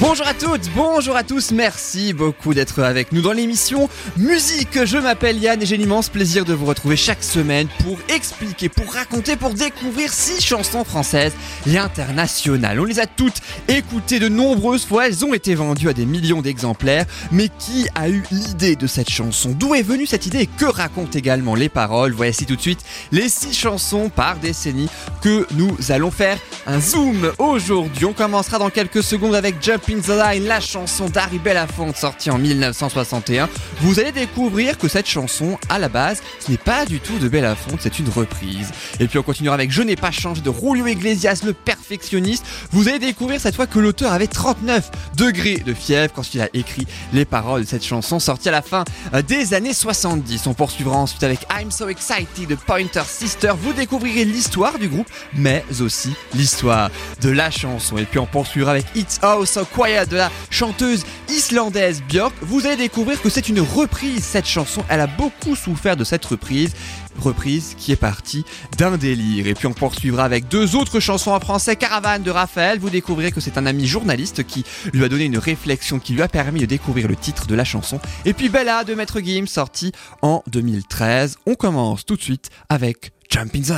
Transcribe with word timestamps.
Bonjour 0.00 0.26
à 0.26 0.32
toutes, 0.32 0.70
bonjour 0.74 1.14
à 1.14 1.22
tous, 1.22 1.50
merci 1.50 2.14
beaucoup 2.14 2.54
d'être 2.54 2.82
avec 2.82 3.12
nous 3.12 3.20
dans 3.20 3.32
l'émission 3.32 3.86
Musique. 4.16 4.86
Je 4.86 4.96
m'appelle 4.96 5.36
Yann 5.36 5.60
et 5.60 5.66
j'ai 5.66 5.76
l'immense 5.76 6.08
plaisir 6.08 6.46
de 6.46 6.54
vous 6.54 6.64
retrouver 6.64 6.96
chaque 6.96 7.22
semaine 7.22 7.68
pour 7.84 7.98
expliquer, 8.08 8.70
pour 8.70 8.94
raconter, 8.94 9.36
pour 9.36 9.50
découvrir 9.52 10.10
six 10.10 10.42
chansons 10.42 10.84
françaises 10.84 11.34
et 11.66 11.76
internationales. 11.76 12.80
On 12.80 12.84
les 12.84 12.98
a 12.98 13.06
toutes 13.06 13.42
écoutées 13.68 14.18
de 14.18 14.30
nombreuses 14.30 14.86
fois, 14.86 15.06
elles 15.06 15.22
ont 15.26 15.34
été 15.34 15.54
vendues 15.54 15.90
à 15.90 15.92
des 15.92 16.06
millions 16.06 16.40
d'exemplaires, 16.40 17.04
mais 17.30 17.50
qui 17.58 17.86
a 17.94 18.08
eu 18.08 18.22
l'idée 18.30 18.76
de 18.76 18.86
cette 18.86 19.10
chanson? 19.10 19.50
D'où 19.50 19.74
est 19.74 19.82
venue 19.82 20.06
cette 20.06 20.24
idée? 20.24 20.48
Que 20.56 20.64
racontent 20.64 21.18
également 21.18 21.54
les 21.54 21.68
paroles? 21.68 22.12
Voici 22.12 22.46
tout 22.46 22.56
de 22.56 22.62
suite 22.62 22.80
les 23.12 23.28
six 23.28 23.52
chansons 23.52 24.08
par 24.08 24.38
décennie 24.38 24.88
que 25.20 25.46
nous 25.52 25.76
allons 25.90 26.10
faire 26.10 26.38
un 26.66 26.80
zoom 26.80 27.32
aujourd'hui. 27.36 28.06
On 28.06 28.14
commencera 28.14 28.58
dans 28.58 28.70
quelques 28.70 29.02
secondes 29.02 29.34
avec 29.34 29.62
Jump 29.62 29.89
Line, 29.90 30.46
la 30.46 30.60
chanson 30.60 31.08
d'Harry 31.08 31.40
Belafonte 31.40 31.96
sortie 31.96 32.30
en 32.30 32.38
1961. 32.38 33.48
Vous 33.80 33.98
allez 33.98 34.12
découvrir 34.12 34.78
que 34.78 34.86
cette 34.86 35.08
chanson, 35.08 35.58
à 35.68 35.80
la 35.80 35.88
base, 35.88 36.22
n'est 36.48 36.58
pas 36.58 36.86
du 36.86 37.00
tout 37.00 37.18
de 37.18 37.28
Belafonte, 37.28 37.80
c'est 37.80 37.98
une 37.98 38.08
reprise. 38.08 38.70
Et 39.00 39.08
puis 39.08 39.18
on 39.18 39.24
continuera 39.24 39.54
avec 39.54 39.72
Je 39.72 39.82
n'ai 39.82 39.96
pas 39.96 40.12
changé 40.12 40.42
de 40.42 40.52
Julio 40.52 40.86
Iglesias, 40.86 41.42
le 41.44 41.54
perfectionniste. 41.54 42.44
Vous 42.70 42.88
allez 42.88 43.00
découvrir 43.00 43.40
cette 43.40 43.56
fois 43.56 43.66
que 43.66 43.80
l'auteur 43.80 44.12
avait 44.12 44.28
39 44.28 44.90
degrés 45.16 45.58
de 45.58 45.74
fièvre 45.74 46.12
quand 46.14 46.34
il 46.34 46.40
a 46.40 46.48
écrit 46.54 46.86
les 47.12 47.24
paroles 47.24 47.62
de 47.62 47.66
cette 47.66 47.84
chanson 47.84 48.20
sortie 48.20 48.48
à 48.48 48.52
la 48.52 48.62
fin 48.62 48.84
euh, 49.12 49.22
des 49.22 49.54
années 49.54 49.74
70. 49.74 50.46
On 50.46 50.54
poursuivra 50.54 50.96
ensuite 50.98 51.24
avec 51.24 51.40
I'm 51.50 51.72
So 51.72 51.88
Excited 51.88 52.48
de 52.48 52.54
Pointer 52.54 53.02
Sister. 53.08 53.52
Vous 53.58 53.72
découvrirez 53.72 54.24
l'histoire 54.24 54.78
du 54.78 54.88
groupe, 54.88 55.08
mais 55.34 55.64
aussi 55.80 56.14
l'histoire 56.34 56.90
de 57.22 57.30
la 57.30 57.50
chanson. 57.50 57.98
Et 57.98 58.04
puis 58.04 58.20
on 58.20 58.26
poursuivra 58.26 58.72
avec 58.72 58.86
It's 58.94 59.18
Oh 59.24 59.44
So 59.44 59.64
De 59.80 60.16
la 60.16 60.30
chanteuse 60.50 61.06
islandaise 61.30 62.02
Björk. 62.02 62.34
Vous 62.42 62.66
allez 62.66 62.76
découvrir 62.76 63.22
que 63.22 63.30
c'est 63.30 63.48
une 63.48 63.60
reprise, 63.60 64.22
cette 64.22 64.46
chanson. 64.46 64.84
Elle 64.90 65.00
a 65.00 65.06
beaucoup 65.06 65.56
souffert 65.56 65.96
de 65.96 66.04
cette 66.04 66.22
reprise 66.26 66.74
reprise 67.18 67.74
qui 67.78 67.90
est 67.90 67.96
partie 67.96 68.44
d'un 68.76 68.98
délire. 68.98 69.46
Et 69.46 69.54
puis 69.54 69.66
on 69.66 69.72
poursuivra 69.72 70.24
avec 70.24 70.48
deux 70.48 70.76
autres 70.76 71.00
chansons 71.00 71.30
en 71.30 71.40
français, 71.40 71.76
Caravane 71.76 72.22
de 72.22 72.30
Raphaël. 72.30 72.78
Vous 72.78 72.90
découvrirez 72.90 73.32
que 73.32 73.40
c'est 73.40 73.56
un 73.56 73.64
ami 73.64 73.86
journaliste 73.86 74.46
qui 74.46 74.66
lui 74.92 75.02
a 75.02 75.08
donné 75.08 75.24
une 75.24 75.38
réflexion 75.38 75.98
qui 75.98 76.12
lui 76.12 76.20
a 76.20 76.28
permis 76.28 76.60
de 76.60 76.66
découvrir 76.66 77.08
le 77.08 77.16
titre 77.16 77.46
de 77.46 77.54
la 77.54 77.64
chanson. 77.64 78.00
Et 78.26 78.34
puis 78.34 78.50
Bella 78.50 78.84
de 78.84 78.92
Maître 78.92 79.20
Gims, 79.20 79.46
sortie 79.46 79.92
en 80.20 80.42
2013. 80.48 81.38
On 81.46 81.54
commence 81.54 82.04
tout 82.04 82.16
de 82.16 82.22
suite 82.22 82.50
avec 82.68 83.12
Jump 83.30 83.54
in 83.54 83.62
the 83.62 83.72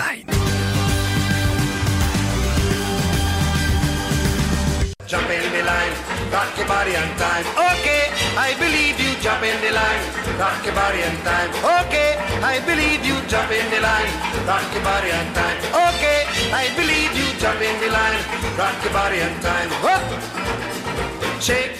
rock 6.33 6.57
your 6.57 6.67
body 6.67 6.97
on 6.97 7.09
time. 7.21 7.45
Okay, 7.77 8.09
I 8.37 8.57
believe 8.59 8.99
you. 8.99 9.13
Jump 9.21 9.45
in 9.45 9.55
the 9.61 9.71
line, 9.71 10.03
rock 10.41 10.65
your 10.65 10.75
body 10.75 11.05
on 11.05 11.17
time. 11.23 11.51
Okay, 11.85 12.17
I 12.43 12.59
believe 12.65 13.05
you. 13.05 13.15
Jump 13.29 13.53
in 13.53 13.67
the 13.71 13.81
line, 13.81 14.11
rock 14.49 14.67
your 14.73 14.83
body 14.83 15.13
on 15.13 15.27
time. 15.37 15.59
Okay, 15.93 16.25
I 16.51 16.73
believe 16.75 17.13
you. 17.15 17.29
Jump 17.39 17.61
in 17.61 17.77
the 17.79 17.91
line, 17.93 18.21
rock 18.59 18.77
your 18.83 18.93
body 18.93 19.21
on 19.21 19.35
time. 19.41 19.69
Whoop. 19.85 20.72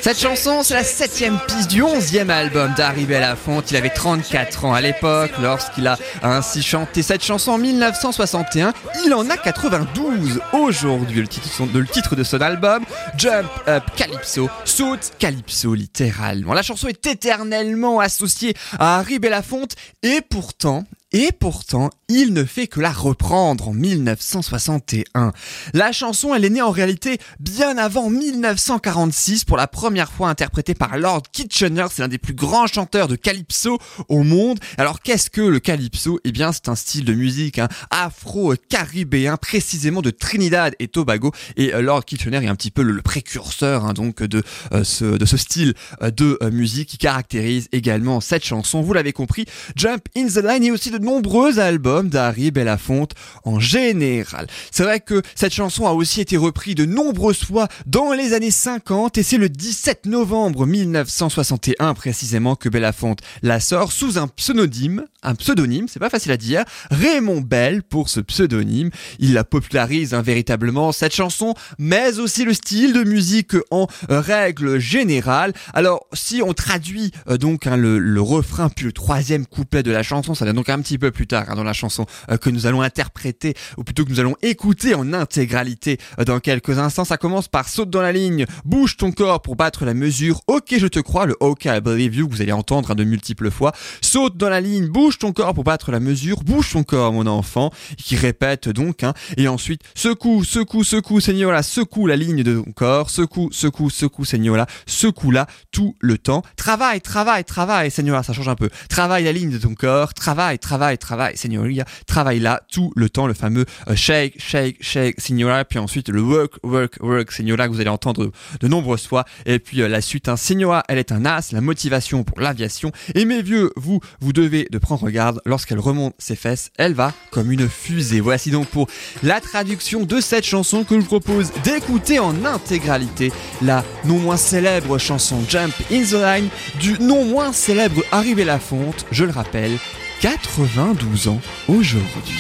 Cette 0.01 0.19
chanson, 0.19 0.63
c'est 0.65 0.75
la 0.75 0.83
septième 0.83 1.39
piste 1.47 1.71
du 1.71 1.83
onzième 1.83 2.31
album 2.31 2.75
d'Harry 2.77 3.05
Belafonte. 3.05 3.71
Il 3.71 3.77
avait 3.77 3.91
34 3.91 4.65
ans 4.65 4.75
à 4.75 4.81
l'époque 4.81 5.31
lorsqu'il 5.41 5.87
a 5.87 5.97
ainsi 6.23 6.63
chanté 6.63 7.03
cette 7.03 7.23
chanson 7.23 7.53
en 7.53 7.59
1961. 7.59 8.73
Il 9.05 9.15
en 9.15 9.29
a 9.31 9.37
92 9.37 10.41
aujourd'hui. 10.53 11.21
Le 11.21 11.29
titre, 11.29 11.47
de 11.47 11.53
son- 11.53 11.69
le 11.73 11.87
titre 11.87 12.17
de 12.17 12.25
son 12.25 12.41
album, 12.41 12.85
Jump 13.17 13.47
Up 13.69 13.85
Calypso, 13.97 14.51
saute 14.65 15.13
Calypso 15.21 15.75
littéralement. 15.75 16.55
La 16.55 16.63
chanson 16.63 16.89
est 16.89 17.07
éternellement 17.07 18.01
associée 18.01 18.55
à 18.81 18.99
Harry 18.99 19.21
Belafonte 19.21 19.77
et 20.03 20.21
pourtant, 20.29 20.83
et 21.13 21.31
pourtant, 21.33 21.91
il 22.09 22.33
ne 22.33 22.45
fait 22.45 22.67
que 22.67 22.81
la 22.81 22.91
reprendre 22.91 23.69
en 23.69 23.75
1961. 23.75 25.33
La 25.75 25.93
chanson, 25.93 26.35
elle 26.35 26.45
est 26.45 26.51
née 26.51 26.63
en 26.63 26.71
réalité 26.71 27.19
bien 27.39 27.77
avant 27.77 28.09
1946 28.09 29.45
pour 29.45 29.57
la 29.57 29.67
première 29.67 30.11
fois 30.11 30.31
interprétée 30.31 30.75
par 30.75 30.97
Lord 30.97 31.25
Kitchener. 31.31 31.87
C'est 31.91 32.03
l'un 32.03 32.09
des 32.09 32.19
plus 32.19 32.35
grands 32.35 32.67
chanteurs 32.67 33.09
de 33.09 33.17
calypso 33.17 33.79
au 34.09 34.23
monde. 34.23 34.59
Alors 34.79 35.01
qu'est-ce 35.01 35.29
que 35.29 35.43
le 35.43 35.61
calypso? 35.61 36.19
Eh 36.25 36.33
bien, 36.33 36.53
c'est 36.53 36.69
un 36.69 36.75
style 36.75 37.05
de 37.05 37.13
musique 37.13 37.59
hein, 37.59 37.69
afro-caribéen, 37.91 39.37
précisément 39.37 40.01
de 40.01 40.11
Trinidad 40.11 40.75
et 40.79 40.89
Tobago. 40.89 41.33
Et 41.57 41.75
euh, 41.75 41.83
Lord 41.83 42.07
Kitchener 42.07 42.43
est 42.43 42.49
un 42.49 42.57
petit 42.57 42.71
peu 42.71 42.83
le, 42.83 43.03
précurseur 43.03 43.85
hein, 43.85 43.93
donc 43.93 44.23
de, 44.23 44.43
euh, 44.73 44.85
ce, 44.85 45.05
de 45.05 45.25
ce 45.27 45.37
style 45.37 45.75
euh, 46.03 46.11
de 46.11 46.39
musique 46.51 46.89
qui 46.89 46.99
caractérise 46.99 47.69
également 47.73 48.21
cette 48.21 48.45
chanson. 48.45 48.81
Vous 48.81 48.93
l'avez 48.93 49.13
compris, 49.13 49.45
Jump 49.77 50.05
in 50.17 50.27
the 50.27 50.43
Line 50.43 50.65
et 50.65 50.71
aussi 50.71 50.91
de 50.91 51.02
nombreux 51.03 51.59
albums 51.59 52.09
d'Harry 52.09 52.51
Belafonte 52.51 53.13
en 53.45 53.61
général. 53.61 54.47
C'est 54.71 54.85
vrai 54.85 55.01
que 55.01 55.23
cette 55.35 55.53
chanson 55.53 55.87
a 55.87 55.93
aussi 55.93 56.21
été 56.21 56.37
reprise 56.37 56.75
de 56.75 56.85
nombreuses 56.85 57.45
fois 57.45 57.69
dans 57.87 58.13
les 58.13 58.33
années 58.33 58.51
50 58.51 59.19
et 59.19 59.23
c'est 59.23 59.39
le 59.39 59.49
17 59.49 60.07
novembre 60.07 60.67
1961 60.67 61.95
précisément 61.95 62.57
que 62.57 62.69
Belafonte 62.69 63.21
la 63.43 63.61
sort 63.61 63.93
sous 63.93 64.19
un 64.19 64.29
pseudonyme, 64.29 65.05
un 65.23 65.35
pseudonyme, 65.35 65.87
c'est 65.89 66.01
pas 66.01 66.11
facile 66.11 66.33
à 66.33 66.37
dire, 66.37 66.65
Raymond 66.91 67.41
Bell 67.41 67.83
pour 67.83 68.09
ce 68.09 68.21
pseudonyme. 68.21 68.91
Il 69.19 69.33
la 69.33 69.45
popularise 69.45 70.15
hein, 70.15 70.23
véritablement 70.23 70.93
cette 70.93 71.15
chanson, 71.15 71.55
mais 71.79 72.19
aussi 72.19 72.45
le 72.45 72.55
style 72.55 72.93
de 72.93 73.05
musique 73.05 73.57
en 73.71 73.87
règle 74.09 74.79
générale. 74.79 75.53
Alors 75.75 76.07
si 76.13 76.43
on 76.43 76.53
traduit 76.53 77.13
euh, 77.29 77.37
donc 77.37 77.67
hein, 77.67 77.77
le, 77.77 78.21
refrain 78.21 78.69
puis 78.69 78.85
le 78.85 78.93
troisième 78.93 79.47
couplet 79.47 79.83
de 79.83 79.91
la 79.91 80.03
chanson, 80.03 80.35
ça 80.35 80.45
vient 80.45 80.55
donc 80.55 80.69
un 80.69 80.81
petit 80.81 80.92
peu 80.99 81.11
plus 81.11 81.27
tard 81.27 81.47
hein, 81.49 81.55
dans 81.55 81.65
la 81.65 81.73
chanson 81.73 82.07
euh, 82.31 82.37
que 82.37 82.51
nous 82.51 82.67
allons 82.67 82.83
interpréter, 82.83 83.55
ou 83.77 83.85
plutôt 83.85 84.05
que 84.05 84.11
nous 84.11 84.21
allons 84.21 84.37
écouter 84.43 84.95
en 84.95 85.13
intégralité 85.13 85.99
euh, 86.19 86.25
dans 86.25 86.41
quelques 86.41 86.79
instants. 86.79 87.05
Ça 87.05 87.17
commence 87.17 87.49
par 87.49 87.69
saute 87.69 87.91
dans 87.91 88.03
la 88.03 88.13
ligne, 88.13 88.47
bouge 88.65 88.97
ton 88.97 89.13
corps 89.13 89.43
pour 89.43 89.57
battre 89.57 89.85
la 89.85 89.95
mesure. 89.95 90.41
Ok, 90.47 90.75
je 90.79 90.87
te 90.87 91.01
crois, 91.01 91.27
le 91.27 91.37
OK 91.41 91.65
I 91.65 91.81
believe 91.81 92.15
you 92.15 92.29
que 92.29 92.35
vous 92.35 92.43
allez 92.43 92.53
entendre 92.53 92.91
hein, 92.91 92.95
de 92.95 93.05
multiples 93.05 93.51
fois. 93.51 93.73
Saute 94.01 94.37
dans 94.37 94.49
la 94.49 94.61
ligne, 94.61 94.87
bouge 94.89 95.19
ton 95.19 95.33
corps 95.33 95.55
pour 95.55 95.65
battre 95.65 95.91
la 95.91 96.01
mesure, 96.01 96.43
bouge 96.43 96.73
ton 96.73 96.83
corps 96.83 97.13
mon 97.13 97.27
enfant, 97.27 97.71
qui 97.97 98.17
répète 98.17 98.69
donc. 98.69 99.03
Hein, 99.05 99.15
et 99.37 99.49
ensuite 99.49 99.83
secoue, 99.95 100.45
secoue, 100.45 100.85
secoue, 100.85 101.21
Seigneur 101.21 101.63
secoue 101.65 102.07
la 102.07 102.17
ligne 102.17 102.43
de 102.43 102.61
ton 102.61 102.73
corps, 102.73 103.11
secoue, 103.11 103.51
secoue, 103.53 103.91
secoue, 103.91 104.25
Seigneur 104.25 104.67
secoue 104.87 105.31
là 105.31 105.47
tout 105.71 105.95
le 106.01 106.19
temps. 106.19 106.43
Travaille, 106.57 107.01
travaille, 107.01 107.45
travaille, 107.45 107.91
Seigneur 107.91 108.25
ça 108.25 108.33
change 108.33 108.49
un 108.49 108.55
peu. 108.55 108.71
Travaille 108.89 109.25
la 109.25 109.33
ligne 109.33 109.51
de 109.51 109.59
ton 109.59 109.75
corps, 109.75 110.15
travaille, 110.15 110.59
travaille, 110.59 110.82
travaille, 110.99 111.37
Seigneur 111.37 111.65
travaille 112.07 112.41
là 112.41 112.63
tout 112.71 112.93
le 112.97 113.09
temps, 113.09 113.27
le 113.27 113.35
fameux 113.35 113.65
euh, 113.89 113.97
shake, 113.97 114.35
shake, 114.39 114.77
shake, 114.81 115.21
Signora, 115.21 115.65
puis 115.65 115.79
ensuite 115.79 116.09
le 116.09 116.21
work, 116.21 116.55
work, 116.63 116.99
work, 117.01 117.33
Signora, 117.33 117.69
que 117.69 117.73
vous 117.73 117.81
allez 117.81 117.89
entendre 117.91 118.31
de 118.61 118.69
nombreuses 118.69 119.07
fois, 119.07 119.25
et 119.47 119.59
puis 119.59 119.83
euh, 119.83 119.89
la 119.89 120.01
suite, 120.01 120.29
un 120.29 120.37
Signora, 120.37 120.83
elle 120.89 120.99
est 120.99 121.13
un 121.13 121.25
as, 121.25 121.53
la 121.53 121.61
motivation 121.61 122.25
pour 122.25 122.41
l'aviation, 122.41 122.93
et 123.15 123.25
mes 123.25 123.43
vieux, 123.43 123.71
vous, 123.77 124.01
vous 124.21 124.33
devez 124.33 124.69
de 124.71 124.79
prendre 124.79 125.09
garde, 125.11 125.41
lorsqu'elle 125.45 125.79
remonte 125.79 126.15
ses 126.19 126.37
fesses, 126.37 126.71
elle 126.79 126.95
va 126.95 127.13
comme 127.31 127.53
une 127.53 127.69
fusée. 127.69 128.21
Voici 128.21 128.51
donc 128.51 128.67
pour 128.69 128.89
la 129.23 129.41
traduction 129.41 130.05
de 130.05 130.21
cette 130.21 130.45
chanson 130.45 130.85
que 130.85 130.95
je 130.95 131.01
vous 131.01 131.07
propose 131.07 131.53
d'écouter 131.65 132.19
en 132.19 132.45
intégralité, 132.45 133.33
la 133.63 133.85
non 134.05 134.19
moins 134.19 134.37
célèbre 134.37 134.99
chanson 134.99 135.43
Jump 135.49 135.75
in 135.91 136.03
the 136.05 136.13
Line 136.13 136.49
du 136.81 136.97
non 137.01 137.25
moins 137.25 137.53
célèbre 137.53 138.03
Harry 138.11 138.35
Belafonte, 138.35 139.07
je 139.11 139.25
le 139.25 139.31
rappelle, 139.31 139.79
92 140.23 141.27
ans 141.27 141.41
aujourd'hui. 141.67 142.39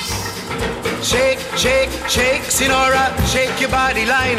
shake, 1.03 1.41
shake, 1.57 1.91
shake, 2.09 2.43
Sinora, 2.43 3.11
shake 3.27 3.61
your 3.61 3.71
body 3.71 4.07
line. 4.07 4.39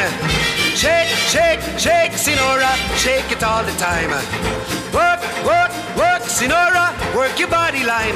Shake, 0.76 1.10
shake, 1.28 1.60
shake, 1.78 2.14
Sinora, 2.14 2.72
shake 2.96 3.30
it 3.34 3.44
all 3.44 3.66
the 3.66 3.74
time. 3.74 4.12
Work, 4.94 5.20
work, 5.44 5.72
work, 5.98 6.24
Sinora, 6.24 6.94
work 7.14 7.38
your 7.38 7.50
body 7.50 7.84
line. 7.84 8.16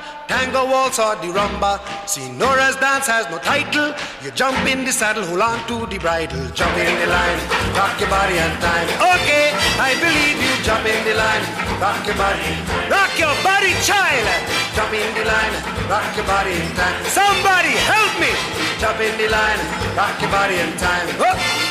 tango 0.31 0.63
waltz 0.63 0.97
or 0.97 1.15
the 1.19 1.27
rumba. 1.27 1.83
Sinora's 2.07 2.79
dance 2.79 3.07
has 3.11 3.27
no 3.27 3.37
title. 3.43 3.91
You 4.23 4.31
jump 4.31 4.55
in 4.63 4.85
the 4.87 4.93
saddle, 4.95 5.25
hold 5.27 5.43
on 5.43 5.59
to 5.67 5.85
the 5.91 5.99
bridle. 5.99 6.47
Jump 6.55 6.75
in 6.79 6.93
the 7.03 7.07
line, 7.11 7.39
rock 7.75 7.99
your 7.99 8.07
body 8.07 8.39
and 8.39 8.55
time. 8.63 8.87
Okay, 9.11 9.51
I 9.75 9.91
believe 9.99 10.39
you. 10.39 10.53
Jump 10.63 10.87
in 10.87 10.99
the 11.03 11.15
line, 11.19 11.43
rock 11.83 11.99
your 12.07 12.15
body. 12.15 12.47
Rock 12.87 13.11
your 13.19 13.35
body, 13.43 13.75
child. 13.83 14.23
Jump 14.71 14.95
in 14.95 15.11
the 15.19 15.27
line, 15.27 15.55
rock 15.91 16.07
your 16.15 16.25
body 16.25 16.55
in 16.55 16.69
time. 16.79 16.95
Somebody 17.11 17.75
help 17.91 18.13
me. 18.23 18.31
Jump 18.79 19.03
in 19.03 19.11
the 19.19 19.27
line, 19.27 19.59
rock 19.99 20.15
your 20.23 20.31
body 20.31 20.55
in 20.55 20.71
time. 20.79 21.07
Whoop. 21.19 21.35
Oh. 21.35 21.70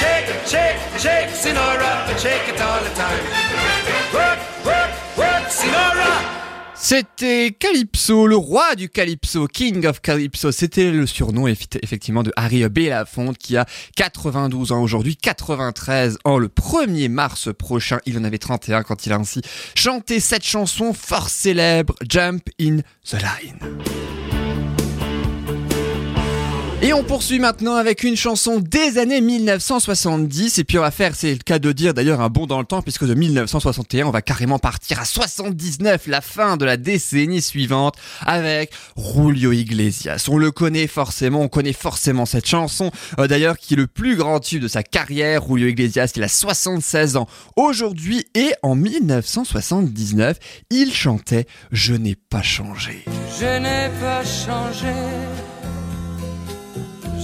Shake, 0.00 0.32
shake, 0.46 0.78
shake, 0.98 1.28
Sinora, 1.34 2.18
shake 2.18 2.48
it 2.48 2.58
all 2.58 2.80
the 2.82 2.88
time. 2.94 3.22
Work, 4.14 4.38
work, 4.64 4.90
work, 5.18 5.50
Sinora. 5.50 6.40
C'était 6.74 7.54
Calypso, 7.58 8.26
le 8.26 8.36
roi 8.36 8.74
du 8.76 8.88
Calypso, 8.88 9.46
King 9.46 9.84
of 9.86 10.00
Calypso. 10.00 10.50
C'était 10.52 10.90
le 10.90 11.06
surnom 11.06 11.46
effectivement 11.46 12.22
de 12.22 12.32
Harry 12.34 12.66
Belafonte 12.70 13.36
qui 13.36 13.58
a 13.58 13.66
92 13.96 14.72
ans 14.72 14.82
aujourd'hui, 14.82 15.16
93 15.16 16.16
ans 16.24 16.38
le 16.38 16.48
1er 16.48 17.10
mars 17.10 17.50
prochain. 17.52 17.98
Il 18.06 18.16
en 18.16 18.24
avait 18.24 18.38
31 18.38 18.82
quand 18.82 19.04
il 19.04 19.12
a 19.12 19.16
ainsi 19.16 19.42
chanté 19.74 20.18
cette 20.18 20.44
chanson 20.44 20.94
fort 20.94 21.28
célèbre, 21.28 21.94
Jump 22.08 22.48
in 22.58 22.78
the 23.04 23.18
Line. 23.20 23.58
Et 26.82 26.94
on 26.94 27.04
poursuit 27.04 27.38
maintenant 27.38 27.74
avec 27.74 28.04
une 28.04 28.16
chanson 28.16 28.58
des 28.58 28.96
années 28.96 29.20
1970 29.20 30.58
et 30.58 30.64
puis 30.64 30.78
on 30.78 30.80
va 30.80 30.90
faire, 30.90 31.14
c'est 31.14 31.32
le 31.32 31.42
cas 31.44 31.58
de 31.58 31.72
dire 31.72 31.92
d'ailleurs 31.92 32.22
un 32.22 32.30
bond 32.30 32.46
dans 32.46 32.58
le 32.58 32.64
temps 32.64 32.80
puisque 32.80 33.04
de 33.04 33.12
1961 33.12 34.06
on 34.06 34.10
va 34.10 34.22
carrément 34.22 34.58
partir 34.58 34.98
à 34.98 35.04
79, 35.04 36.06
la 36.06 36.22
fin 36.22 36.56
de 36.56 36.64
la 36.64 36.78
décennie 36.78 37.42
suivante 37.42 37.96
avec 38.24 38.72
Julio 38.96 39.52
Iglesias. 39.52 40.26
On 40.30 40.38
le 40.38 40.50
connaît 40.50 40.86
forcément, 40.86 41.42
on 41.42 41.48
connaît 41.48 41.74
forcément 41.74 42.24
cette 42.24 42.46
chanson 42.46 42.90
euh, 43.18 43.26
d'ailleurs 43.26 43.58
qui 43.58 43.74
est 43.74 43.76
le 43.76 43.86
plus 43.86 44.16
grand 44.16 44.40
tube 44.40 44.62
de 44.62 44.68
sa 44.68 44.82
carrière. 44.82 45.46
Julio 45.46 45.68
Iglesias 45.68 46.12
il 46.16 46.22
a 46.22 46.28
76 46.28 47.18
ans 47.18 47.28
aujourd'hui 47.56 48.24
et 48.34 48.54
en 48.62 48.74
1979 48.74 50.38
il 50.70 50.94
chantait 50.94 51.46
Je 51.72 51.92
n'ai 51.92 52.14
pas 52.14 52.42
changé. 52.42 53.04
Je 53.38 53.58
n'ai 53.58 53.90
pas 54.00 54.24
changé. 54.24 54.94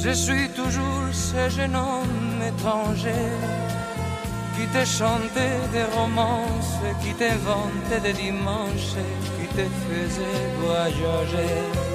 Je 0.02 0.10
suis 0.10 0.48
toujours 0.50 1.08
ce 1.12 1.48
jeune 1.56 1.74
homme 1.74 2.42
étranger 2.46 3.24
qui 4.56 4.66
te 4.66 4.84
chantait 4.84 5.60
des 5.72 5.84
romances, 5.96 6.78
qui 7.02 7.12
t'inventait 7.14 8.00
des 8.02 8.12
dimanches, 8.12 8.96
qui 9.38 9.46
te 9.48 9.64
faisait 9.88 10.46
voyager. 10.60 11.86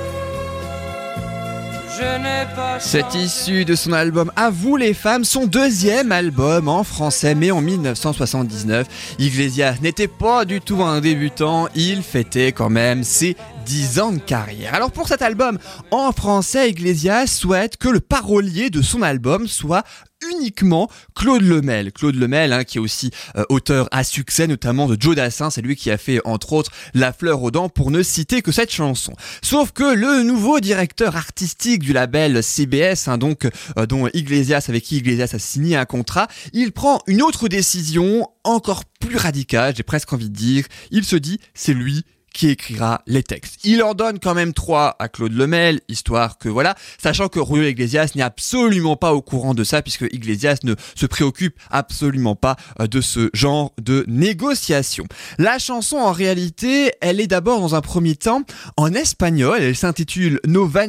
C'est 2.80 3.16
issu 3.16 3.66
de 3.66 3.76
son 3.76 3.94
album 3.94 4.32
À 4.36 4.50
vous 4.50 4.76
les 4.76 4.94
femmes, 4.94 5.24
son 5.24 5.46
deuxième 5.46 6.12
album 6.12 6.68
en 6.68 6.84
français, 6.84 7.36
mais 7.36 7.52
en 7.52 7.62
1979. 7.62 8.88
Iglesias 9.20 9.76
n'était 9.82 10.08
pas 10.08 10.46
du 10.46 10.62
tout 10.62 10.82
un 10.84 11.02
débutant, 11.02 11.68
il 11.76 12.02
fêtait 12.02 12.54
quand 12.54 12.70
même 12.70 13.04
ses 13.04 13.36
10 13.66 14.00
ans 14.00 14.12
de 14.12 14.20
carrière. 14.20 14.74
Alors 14.74 14.92
pour 14.92 15.08
cet 15.08 15.22
album 15.22 15.60
en 15.92 16.12
français, 16.12 16.70
Iglesias 16.70 17.28
souhaite 17.28 17.78
que 17.78 17.90
le 17.90 18.00
parolier 18.00 18.70
de 18.70 18.82
son 18.82 19.02
album 19.02 19.48
soit 19.48 19.84
uniquement 20.30 20.90
Claude 21.16 21.42
Lemel. 21.42 21.92
Claude 21.92 22.16
Lemel, 22.16 22.54
hein, 22.54 22.64
qui 22.64 22.78
est 22.78 22.82
aussi 22.82 23.12
euh, 23.36 23.44
auteur 23.50 23.88
à 23.92 24.04
succès, 24.04 24.48
notamment 24.48 24.88
de 24.88 24.96
Joe 25.00 25.16
Dassin, 25.16 25.50
c'est 25.50 25.62
lui 25.62 25.76
qui 25.76 25.90
a 25.92 25.98
fait 25.98 26.22
entre 26.26 26.54
autres 26.54 26.72
La 26.94 27.14
fleur 27.14 27.42
aux 27.42 27.52
dents, 27.52 27.70
pour 27.70 27.92
ne 27.92 28.04
citer 28.04 28.42
que 28.42 28.52
cette 28.52 28.72
chanson. 28.72 29.14
Sauf 29.42 29.72
que 29.72 29.96
le 29.96 30.24
nouveau 30.24 30.60
directeur 30.60 31.16
artistique 31.16 31.82
du 31.82 31.94
label 31.94 32.44
CBS, 32.44 33.08
hein, 33.08 33.18
donc 33.18 33.48
euh, 33.78 33.86
dont 33.86 34.08
Iglesias, 34.14 34.66
avec 34.70 34.84
qui 34.84 34.98
Iglesias 34.98 35.32
a 35.34 35.40
signé 35.40 35.76
un 35.76 35.86
contrat, 35.86 36.28
il 36.54 36.72
prend 36.72 37.02
une 37.08 37.22
autre 37.22 37.48
décision 37.48 38.28
encore 38.44 38.86
plus 39.00 39.18
radicale, 39.18 39.76
j'ai 39.76 39.84
presque 39.84 40.14
envie 40.14 40.30
de 40.30 40.36
dire. 40.36 40.66
Il 40.92 41.04
se 41.04 41.16
dit, 41.16 41.40
c'est 41.54 41.74
lui 41.74 42.06
qui 42.34 42.50
écrira 42.50 43.02
les 43.08 43.24
textes. 43.24 43.60
Il 43.64 43.84
en 43.84 43.94
donne 43.94 44.20
quand 44.20 44.34
même 44.34 44.54
trois 44.54 44.96
à 45.00 45.10
Claude 45.10 45.34
Lemel, 45.34 45.82
histoire 45.88 46.38
que 46.38 46.50
voilà, 46.50 46.76
sachant 47.02 47.28
que 47.28 47.40
Julio 47.44 47.68
Iglesias 47.68 48.12
n'est 48.16 48.22
absolument 48.22 48.96
pas 48.96 49.14
au 49.14 49.22
courant 49.22 49.54
de 49.54 49.64
ça, 49.64 49.82
puisque 49.82 50.08
Iglesias 50.12 50.60
ne 50.64 50.76
se 50.96 51.06
préoccupe 51.06 51.60
absolument 51.70 52.36
pas 52.36 52.56
euh, 52.80 52.88
de 52.88 53.02
ce 53.02 53.30
genre 53.34 53.74
de 53.82 54.06
négociation. 54.08 55.06
La 55.38 55.60
chanson, 55.60 55.98
en 55.98 56.12
réalité, 56.12 56.92
elle 57.02 57.20
est 57.20 57.28
d'abord 57.28 57.60
dans 57.60 57.76
un 57.76 57.82
premier 57.82 58.16
temps 58.16 58.44
en 58.78 58.94
espagnol, 58.94 59.60
elle 59.62 59.76
s'intitule 59.76 60.40
No 60.46 60.68
Van 60.68 60.88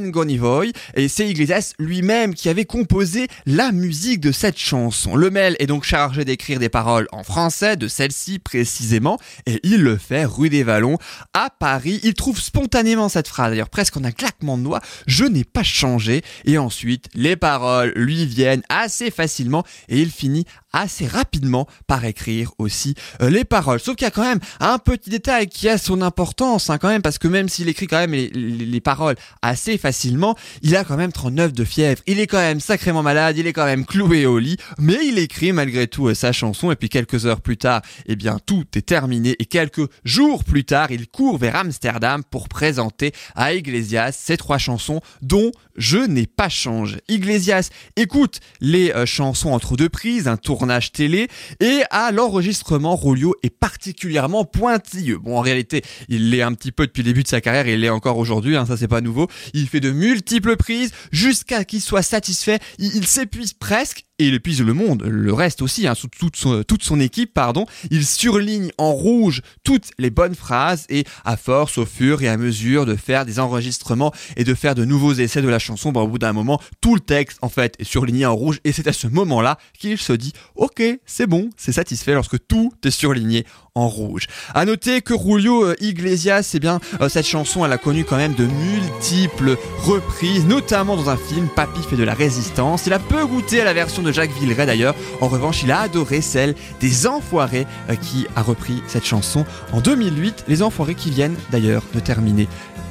et 0.95 1.09
c'est 1.09 1.29
Iglesias 1.29 1.75
lui-même 1.79 2.35
qui 2.35 2.49
avait 2.49 2.65
composé 2.65 3.27
la 3.47 3.73
musique 3.73 4.21
de 4.21 4.33
cette 4.33 4.59
chanson. 4.59 5.17
Lemel 5.17 5.57
est 5.59 5.67
donc 5.67 5.85
chargé 5.85 6.25
d'écrire 6.25 6.59
des 6.59 6.69
paroles 6.69 7.09
en 7.13 7.23
français, 7.23 7.77
de 7.77 7.89
celle-ci 7.89 8.39
précisément, 8.39 9.19
et 9.47 9.61
il 9.63 9.83
le 9.83 9.97
fait 9.97 10.25
rue 10.25 10.49
des 10.49 10.63
Vallons 10.63 10.99
à 11.35 11.51
Paris. 11.51 12.01
Il 12.03 12.15
trouve 12.15 12.41
spontanément 12.41 13.09
cette 13.09 13.29
phrase, 13.29 13.51
d'ailleurs 13.51 13.71
presque 13.71 13.97
en 13.97 14.05
un 14.05 14.13
claquement 14.13 14.59
de 14.59 14.65
doigts, 14.65 14.81
je 15.07 15.25
n'ai 15.25 15.45
pas 15.45 15.63
changé. 15.63 16.23
Et 16.45 16.59
ensuite, 16.59 17.09
les 17.15 17.37
paroles 17.37 17.93
lui 17.97 18.27
viennent 18.27 18.63
assez 18.69 19.11
facilement 19.11 19.65
et 19.89 20.01
il 20.01 20.11
finit 20.11 20.47
assez 20.73 21.07
rapidement 21.07 21.67
par 21.87 22.05
écrire 22.05 22.53
aussi 22.59 22.95
euh, 23.21 23.31
les 23.31 23.45
paroles. 23.45 23.81
Sauf 23.81 23.97
qu'il 23.97 24.05
y 24.05 24.09
a 24.09 24.11
quand 24.11 24.23
même 24.23 24.41
un 24.61 24.79
petit 24.79 25.11
détail 25.11 25.47
qui 25.47 25.69
a 25.69 25.79
son 25.79 26.03
importance 26.03 26.71
hein, 26.71 26.79
quand 26.79 26.89
même 26.89 27.03
parce 27.03 27.19
que 27.19 27.29
même 27.29 27.49
s'il 27.49 27.69
écrit 27.69 27.87
quand 27.87 27.99
même 27.99 28.13
les, 28.13 28.29
les, 28.29 28.81
paroles 28.81 29.17
assez 29.43 29.79
facilement, 29.79 30.37
il 30.63 30.75
a 30.77 30.85
quand 30.85 30.97
même 30.97 31.13
39 31.13 31.53
de 31.53 31.65
fièvre. 31.65 32.03
Il 32.07 32.21
est 32.21 32.27
quand 32.27 32.39
même 32.39 32.61
sacrément 32.61 33.03
malade, 33.03 33.37
il 33.39 33.47
est 33.47 33.53
quand 33.53 33.65
même 33.65 33.85
cloué 33.85 34.27
au 34.27 34.39
lit, 34.39 34.57
mais 34.79 34.99
il 35.05 35.19
écrit 35.19 35.53
malgré 35.53 35.87
tout 35.87 36.09
euh, 36.09 36.15
sa 36.15 36.33
chanson 36.33 36.71
et 36.71 36.77
puis 36.77 36.89
quelques 36.89 37.27
heures 37.27 37.41
plus 37.41 37.57
tard, 37.57 37.83
eh 38.07 38.17
bien 38.17 38.39
tout 38.45 38.65
est 38.75 38.87
terminé 38.87 39.37
et 39.39 39.45
quelques 39.45 39.89
jours 40.05 40.45
plus 40.45 40.65
tard, 40.65 40.91
il 40.91 41.09
court 41.09 41.39
vers 41.39 41.57
Amsterdam 41.57 42.23
pour 42.25 42.49
présenter 42.49 43.13
à 43.35 43.55
Iglesias 43.55 44.13
ces 44.13 44.37
trois 44.37 44.59
chansons 44.59 45.01
dont 45.21 45.53
je 45.77 45.99
n'ai 45.99 46.27
pas 46.27 46.49
changé. 46.49 46.99
Iglesias 47.09 47.71
écoute 47.97 48.41
les 48.61 48.93
euh, 48.93 49.07
chansons 49.07 49.51
entre 49.51 49.77
deux 49.77 49.89
prises, 49.89 50.29
un 50.29 50.37
tournage 50.37 50.93
télé, 50.93 51.29
et 51.61 51.83
à 51.91 52.13
l'enregistrement, 52.13 52.97
Rolio 52.97 53.35
est 53.43 53.51
particulièrement 53.51 54.45
pointilleux. 54.45 55.19
Bon, 55.19 55.39
en 55.39 55.41
réalité, 55.41 55.83
il 56.09 56.31
l'est 56.31 56.43
un 56.43 56.55
petit 56.55 56.73
peu 56.73 56.87
depuis 56.87 57.03
le 57.03 57.09
début 57.09 57.23
de 57.23 57.29
sa 57.29 57.41
carrière, 57.41 57.67
et 57.67 57.75
il 57.75 57.81
l'est 57.81 57.89
encore 57.89 58.19
aujourd'hui, 58.19 58.57
hein, 58.57 58.67
ça 58.67 58.77
c'est 58.77 58.89
pas 58.89 59.01
nouveau. 59.01 59.29
Il 59.55 59.69
fait 59.69 59.81
de 59.81 59.91
multiples 59.91 60.57
prises 60.57 60.93
jusqu'à 61.11 61.65
qu'il 61.65 61.81
soit 61.81 62.03
satisfait, 62.03 62.59
il 62.79 63.07
s'épuise 63.07 63.53
presque, 63.53 64.05
et 64.23 64.29
il 64.29 64.65
le 64.65 64.75
monde, 64.75 65.03
le 65.03 65.33
reste 65.33 65.63
aussi, 65.63 65.87
hein, 65.87 65.95
toute, 66.19 66.37
son, 66.83 67.01
équipe, 67.01 67.35
pardon. 67.35 67.67
Il 67.91 68.07
surligne 68.07 68.71
en 68.79 68.93
rouge 68.93 69.43
toutes 69.65 69.91
les 69.99 70.11
bonnes 70.11 70.35
phrases 70.35 70.87
et 70.89 71.05
à 71.25 71.37
force, 71.37 71.79
au 71.79 71.87
fur 71.87 72.23
et 72.23 72.29
à 72.29 72.37
mesure 72.37 72.87
de 72.87 72.97
faire 72.97 73.25
des 73.25 73.41
enregistrements 73.41 74.13
et 74.37 74.45
de 74.45 74.55
faire 74.55 74.75
de 74.75 74.85
nouveaux 74.85 75.15
essais 75.15 75.43
de 75.43 75.49
la 75.49 75.59
chanson, 75.59 75.93
bah, 75.93 76.01
au 76.01 76.09
bout 76.09 76.19
d'un 76.19 76.33
moment, 76.33 76.61
tout 76.81 76.95
le 76.95 77.01
texte 77.01 77.39
en 77.43 77.49
fait 77.49 77.75
est 77.79 77.85
surligné 77.85 78.27
en 78.27 78.35
rouge 78.35 78.61
et 78.65 78.73
c'est 78.73 78.87
à 78.87 78.93
ce 78.93 79.07
moment-là 79.07 79.59
qu'il 79.79 79.99
se 79.99 80.13
dit 80.13 80.33
ok, 80.55 80.83
c'est 81.07 81.27
bon, 81.27 81.51
c'est 81.57 81.73
satisfait 81.73 82.15
lorsque 82.15 82.47
tout 82.47 82.73
est 82.85 82.91
surligné 82.91 83.45
en 83.75 83.89
rouge. 83.89 84.27
À 84.55 84.65
noter 84.65 85.01
que 85.01 85.15
Julio 85.17 85.65
euh, 85.65 85.75
Iglesias, 85.81 86.53
eh 86.55 86.61
bien, 86.61 86.79
euh, 87.01 87.09
cette 87.09 87.27
chanson, 87.27 87.65
elle 87.65 87.73
a 87.73 87.79
connu 87.79 88.05
quand 88.05 88.19
même 88.19 88.35
de 88.35 88.45
multiples 88.45 89.57
reprises, 89.85 90.45
notamment 90.45 90.97
dans 90.97 91.09
un 91.09 91.17
film 91.17 91.49
Papy 91.49 91.81
fait 91.83 91.97
de 91.97 92.05
la 92.05 92.13
résistance. 92.13 92.87
Il 92.87 92.93
a 92.93 92.99
peu 92.99 93.25
goûté 93.25 93.63
à 93.63 93.65
la 93.65 93.73
version 93.73 94.03
de 94.03 94.13
Jacques 94.13 94.33
Villeray 94.39 94.67
d'ailleurs. 94.67 94.95
En 95.23 95.29
revanche, 95.29 95.63
il 95.63 95.73
a 95.73 95.81
adoré 95.81 96.21
celle 96.21 96.55
des 96.81 97.07
Enfoirés 97.07 97.67
euh, 97.89 97.95
qui 97.95 98.27
a 98.37 98.43
repris 98.43 98.83
cette 98.87 99.07
chanson 99.07 99.47
en 99.73 99.81
2008. 99.81 100.45
Les 100.49 100.63
Enfoirés 100.63 100.95
qui 100.95 101.11
viennent 101.11 101.37
d'ailleurs 101.51 101.85
de 101.95 102.01
terminer 102.01 102.49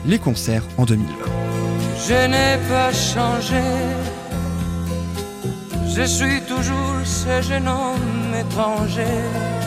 les 0.08 0.18
concerts 0.18 0.64
en 0.78 0.86
2020. 0.86 1.14
Je 2.08 2.28
n'ai 2.28 2.58
pas 2.68 2.92
changé. 2.92 3.62
Je 5.96 6.04
suis 6.04 6.42
toujours 6.48 6.96
ce 7.06 7.42
jeune 7.48 7.68
homme 7.68 8.34
étranger 8.34 9.61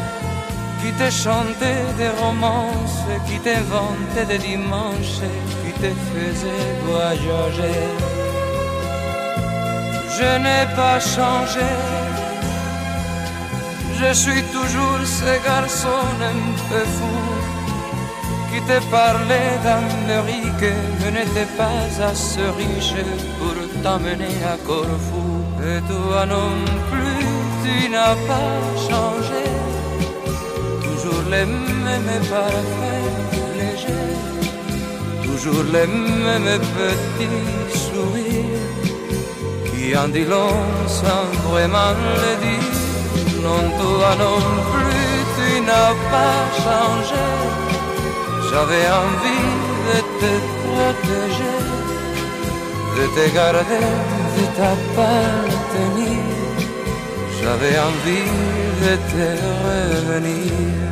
qui 0.84 0.92
te 0.92 1.10
chantait 1.10 1.86
des 1.96 2.12
romances, 2.22 3.04
qui 3.26 3.38
t'inventait 3.38 4.26
des 4.26 4.38
dimanches, 4.50 5.20
qui 5.62 5.72
te 5.80 5.90
faisait 6.08 6.72
voyager. 6.84 7.80
Je 10.16 10.30
n'ai 10.44 10.64
pas 10.76 11.00
changé, 11.00 11.70
je 14.00 14.12
suis 14.12 14.42
toujours 14.56 15.00
ce 15.18 15.32
garçon 15.48 16.02
un 16.32 16.40
peu 16.68 16.84
fou 16.96 17.16
qui 18.50 18.60
te 18.70 18.78
parlait 18.90 19.54
d'Amérique, 19.64 20.74
mais 21.00 21.12
n'était 21.16 21.52
pas 21.56 21.80
assez 22.10 22.46
riche 22.60 23.00
pour 23.38 23.56
t'emmener 23.82 24.36
à 24.52 24.56
Corfou. 24.66 25.28
Et 25.70 25.80
toi 25.90 26.26
non 26.26 26.54
plus, 26.90 27.26
tu 27.64 27.88
n'as 27.88 28.16
pas 28.28 28.54
changé 28.88 29.63
les 31.30 31.46
mêmes 31.46 32.24
parfaits 32.30 33.14
légers, 33.58 34.16
toujours 35.24 35.64
les 35.72 35.86
mêmes 35.86 36.60
petits 36.76 37.78
sourires 37.84 38.74
qui 39.70 39.96
en 39.96 40.08
dit 40.08 40.24
long 40.24 40.56
sans 40.86 41.26
vraiment 41.48 41.92
le 42.04 42.30
dire. 42.44 42.74
Non, 43.42 43.62
toi 43.80 44.10
non 44.24 44.40
plus, 44.72 45.16
tu 45.36 45.60
n'as 45.68 45.94
pas 46.12 46.40
changé. 46.64 47.26
J'avais 48.48 48.86
envie 49.02 49.50
de 49.88 49.98
te 50.20 50.32
protéger, 50.62 51.58
de 52.96 53.04
te 53.16 53.24
garder, 53.34 53.86
de 54.36 54.44
t'appartenir. 54.56 56.22
J'avais 57.40 57.76
envie 57.90 58.30
de 58.82 58.92
te 59.10 59.26
revenir. 59.64 60.83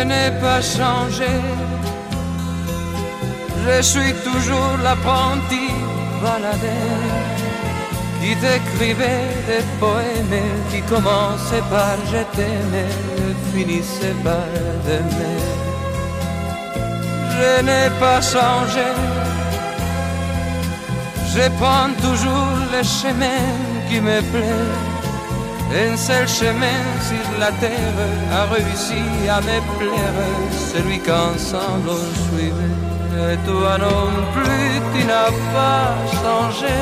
Je 0.00 0.04
n'ai 0.04 0.30
pas 0.40 0.62
changé. 0.62 1.32
Je 3.64 3.82
suis 3.82 4.14
toujours 4.28 4.74
l'apprenti 4.82 5.66
baladeur 6.22 7.10
qui 8.20 8.32
t'écrivait 8.42 9.30
des 9.50 9.64
poèmes 9.78 10.48
qui 10.70 10.80
commençaient 10.92 11.66
par 11.76 11.96
je 12.12 12.22
t'aimais, 12.34 12.94
finissaient 13.52 14.20
par 14.24 14.50
d'aimer. 14.84 15.42
Je 17.36 17.62
n'ai 17.66 17.88
pas 18.02 18.20
changé. 18.34 18.88
Je 21.34 21.44
prends 21.60 21.92
toujours 22.06 22.54
le 22.74 22.82
chemin 22.82 23.42
qui 23.88 24.00
me 24.00 24.18
plaît 24.32 24.89
un 25.72 25.96
seul 25.96 26.26
chemin 26.26 26.82
sur 27.08 27.38
la 27.38 27.52
terre 27.52 27.98
a 28.32 28.44
réussi 28.52 29.02
à 29.28 29.40
me 29.40 29.58
plaire, 29.78 30.20
celui 30.72 30.98
qu'ensemble 30.98 31.90
on 31.90 32.06
suivait. 32.26 33.32
Et 33.32 33.36
toi 33.46 33.78
non 33.78 34.10
plus, 34.34 34.80
tu 34.92 35.04
n'as 35.04 35.32
pas 35.54 35.94
changé. 36.22 36.78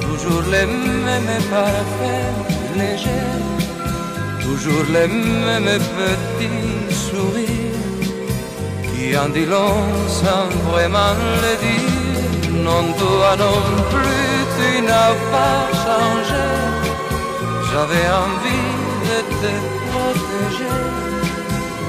Toujours 0.00 0.42
les 0.50 0.66
mêmes 0.66 1.42
parfaits 1.50 2.34
légers, 2.76 3.36
toujours 4.42 4.86
les 4.92 5.08
mêmes 5.08 5.80
petits 5.98 6.94
sourires 6.94 7.66
qui 8.82 9.16
en 9.16 9.28
dit 9.28 9.46
long 9.46 9.82
sans 10.08 10.48
vraiment 10.70 11.14
le 11.42 11.52
dire. 11.64 12.62
Non, 12.64 12.92
toi 12.98 13.36
non 13.38 13.60
plus, 13.90 14.36
tu 14.56 14.82
n'as 14.82 15.14
pas 15.30 15.68
changé. 15.84 16.55
J'avais 17.76 18.08
envie 18.24 18.72
de 19.08 19.18
te 19.40 19.52
protéger, 19.90 20.76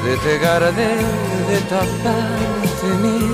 de 0.03 0.13
te 0.23 0.33
garder, 0.43 0.97
de 1.49 1.57
t'appartenir. 1.69 3.29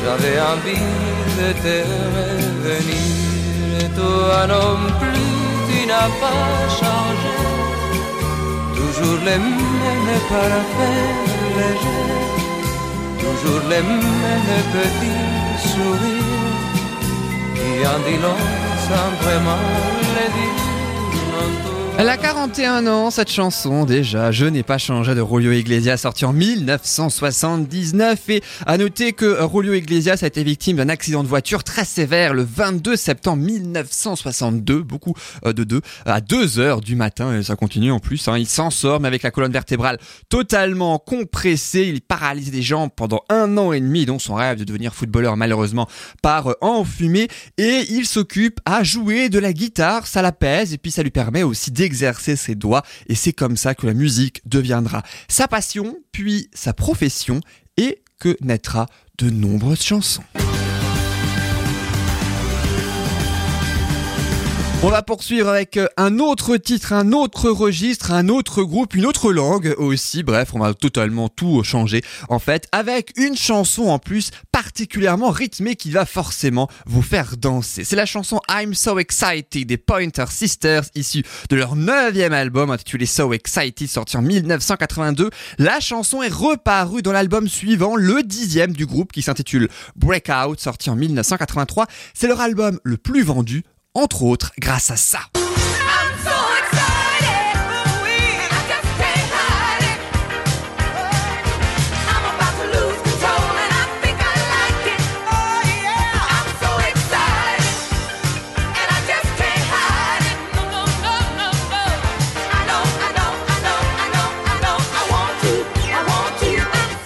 J'avais 0.00 0.38
envie 0.52 0.88
de 1.38 1.48
te 1.64 1.76
revenir. 2.16 3.06
Et 3.82 3.88
toi 3.98 4.40
non 4.54 4.74
plus, 5.00 5.28
tu 5.68 5.78
n'as 5.86 6.10
pas 6.22 6.44
changé. 6.80 7.36
Toujours 8.78 9.20
les 9.24 9.38
mêmes 9.38 10.20
parfaits 10.28 11.06
légers, 11.56 12.18
toujours 13.22 13.62
les 13.70 13.82
mêmes 13.90 14.64
petits 14.74 15.68
sourires 15.70 16.58
qui 17.54 17.86
en 17.86 17.98
dit 18.06 18.20
sans 18.88 19.10
vraiment 19.22 19.62
le 20.16 20.26
dire. 20.36 20.61
pronto. 21.42 21.71
Elle 21.98 22.08
a 22.08 22.16
41 22.16 22.86
ans, 22.86 23.10
cette 23.10 23.30
chanson, 23.30 23.84
déjà. 23.84 24.32
Je 24.32 24.46
n'ai 24.46 24.62
pas 24.62 24.78
changé 24.78 25.14
de 25.14 25.20
Rolio 25.20 25.52
Iglesias, 25.52 25.98
sorti 25.98 26.24
en 26.24 26.32
1979. 26.32 28.30
Et 28.30 28.42
à 28.66 28.78
noter 28.78 29.12
que 29.12 29.42
Rolio 29.42 29.74
Iglesias 29.74 30.20
a 30.22 30.26
été 30.26 30.42
victime 30.42 30.78
d'un 30.78 30.88
accident 30.88 31.22
de 31.22 31.28
voiture 31.28 31.62
très 31.62 31.84
sévère 31.84 32.32
le 32.32 32.42
22 32.42 32.96
septembre 32.96 33.42
1962. 33.44 34.82
Beaucoup 34.82 35.14
euh, 35.46 35.52
de 35.52 35.64
deux, 35.64 35.82
à 36.06 36.20
2 36.22 36.58
heures 36.58 36.80
du 36.80 36.96
matin. 36.96 37.38
Et 37.38 37.42
ça 37.42 37.56
continue 37.56 37.92
en 37.92 38.00
plus. 38.00 38.26
Hein. 38.26 38.38
Il 38.38 38.48
s'en 38.48 38.70
sort, 38.70 38.98
mais 38.98 39.08
avec 39.08 39.22
la 39.22 39.30
colonne 39.30 39.52
vertébrale 39.52 39.98
totalement 40.30 40.98
compressée. 40.98 41.82
Il 41.92 42.00
paralyse 42.00 42.52
les 42.52 42.62
jambes 42.62 42.90
pendant 42.96 43.22
un 43.28 43.58
an 43.58 43.72
et 43.72 43.80
demi, 43.80 44.06
dont 44.06 44.18
son 44.18 44.34
rêve 44.34 44.58
de 44.58 44.64
devenir 44.64 44.94
footballeur, 44.94 45.36
malheureusement, 45.36 45.86
part 46.22 46.56
en 46.62 46.84
fumée. 46.84 47.28
Et 47.58 47.84
il 47.90 48.06
s'occupe 48.06 48.60
à 48.64 48.82
jouer 48.82 49.28
de 49.28 49.38
la 49.38 49.52
guitare. 49.52 50.06
Ça 50.06 50.22
l'apaise 50.22 50.72
et 50.72 50.78
puis 50.78 50.90
ça 50.90 51.02
lui 51.02 51.10
permet 51.10 51.42
aussi 51.42 51.70
d'exercer 51.82 52.36
ses 52.36 52.54
doigts 52.54 52.84
et 53.08 53.16
c'est 53.16 53.32
comme 53.32 53.56
ça 53.56 53.74
que 53.74 53.86
la 53.86 53.92
musique 53.92 54.40
deviendra 54.46 55.02
sa 55.26 55.48
passion, 55.48 55.98
puis 56.12 56.48
sa 56.54 56.72
profession 56.72 57.40
et 57.76 58.04
que 58.20 58.36
naîtra 58.40 58.86
de 59.18 59.30
nombreuses 59.30 59.82
chansons. 59.82 60.22
On 64.84 64.90
va 64.90 65.02
poursuivre 65.02 65.48
avec 65.48 65.76
euh, 65.76 65.86
un 65.96 66.18
autre 66.18 66.56
titre, 66.56 66.92
un 66.92 67.12
autre 67.12 67.48
registre, 67.50 68.10
un 68.10 68.28
autre 68.28 68.64
groupe, 68.64 68.96
une 68.96 69.06
autre 69.06 69.32
langue 69.32 69.76
aussi. 69.78 70.24
Bref, 70.24 70.54
on 70.54 70.58
va 70.58 70.74
totalement 70.74 71.28
tout 71.28 71.62
changer 71.62 72.02
en 72.28 72.40
fait 72.40 72.66
avec 72.72 73.12
une 73.16 73.36
chanson 73.36 73.84
en 73.84 74.00
plus 74.00 74.32
particulièrement 74.50 75.30
rythmée 75.30 75.76
qui 75.76 75.92
va 75.92 76.04
forcément 76.04 76.68
vous 76.84 77.00
faire 77.00 77.36
danser. 77.36 77.84
C'est 77.84 77.94
la 77.94 78.06
chanson 78.06 78.40
I'm 78.50 78.74
So 78.74 78.98
Excited 78.98 79.68
des 79.68 79.76
Pointer 79.76 80.24
Sisters 80.28 80.82
issue 80.96 81.22
de 81.48 81.54
leur 81.54 81.76
neuvième 81.76 82.32
album 82.32 82.72
intitulé 82.72 83.06
So 83.06 83.32
Excited 83.32 83.88
sorti 83.88 84.16
en 84.16 84.22
1982. 84.22 85.30
La 85.58 85.78
chanson 85.78 86.24
est 86.24 86.32
reparue 86.32 87.02
dans 87.02 87.12
l'album 87.12 87.46
suivant, 87.46 87.94
le 87.94 88.24
dixième 88.24 88.72
du 88.72 88.86
groupe 88.86 89.12
qui 89.12 89.22
s'intitule 89.22 89.68
Breakout 89.94 90.58
sorti 90.58 90.90
en 90.90 90.96
1983. 90.96 91.86
C'est 92.14 92.26
leur 92.26 92.40
album 92.40 92.80
le 92.82 92.96
plus 92.96 93.22
vendu 93.22 93.62
entre 93.94 94.22
autres 94.22 94.52
grâce 94.58 94.90
à 94.90 94.96
ça. 94.96 95.20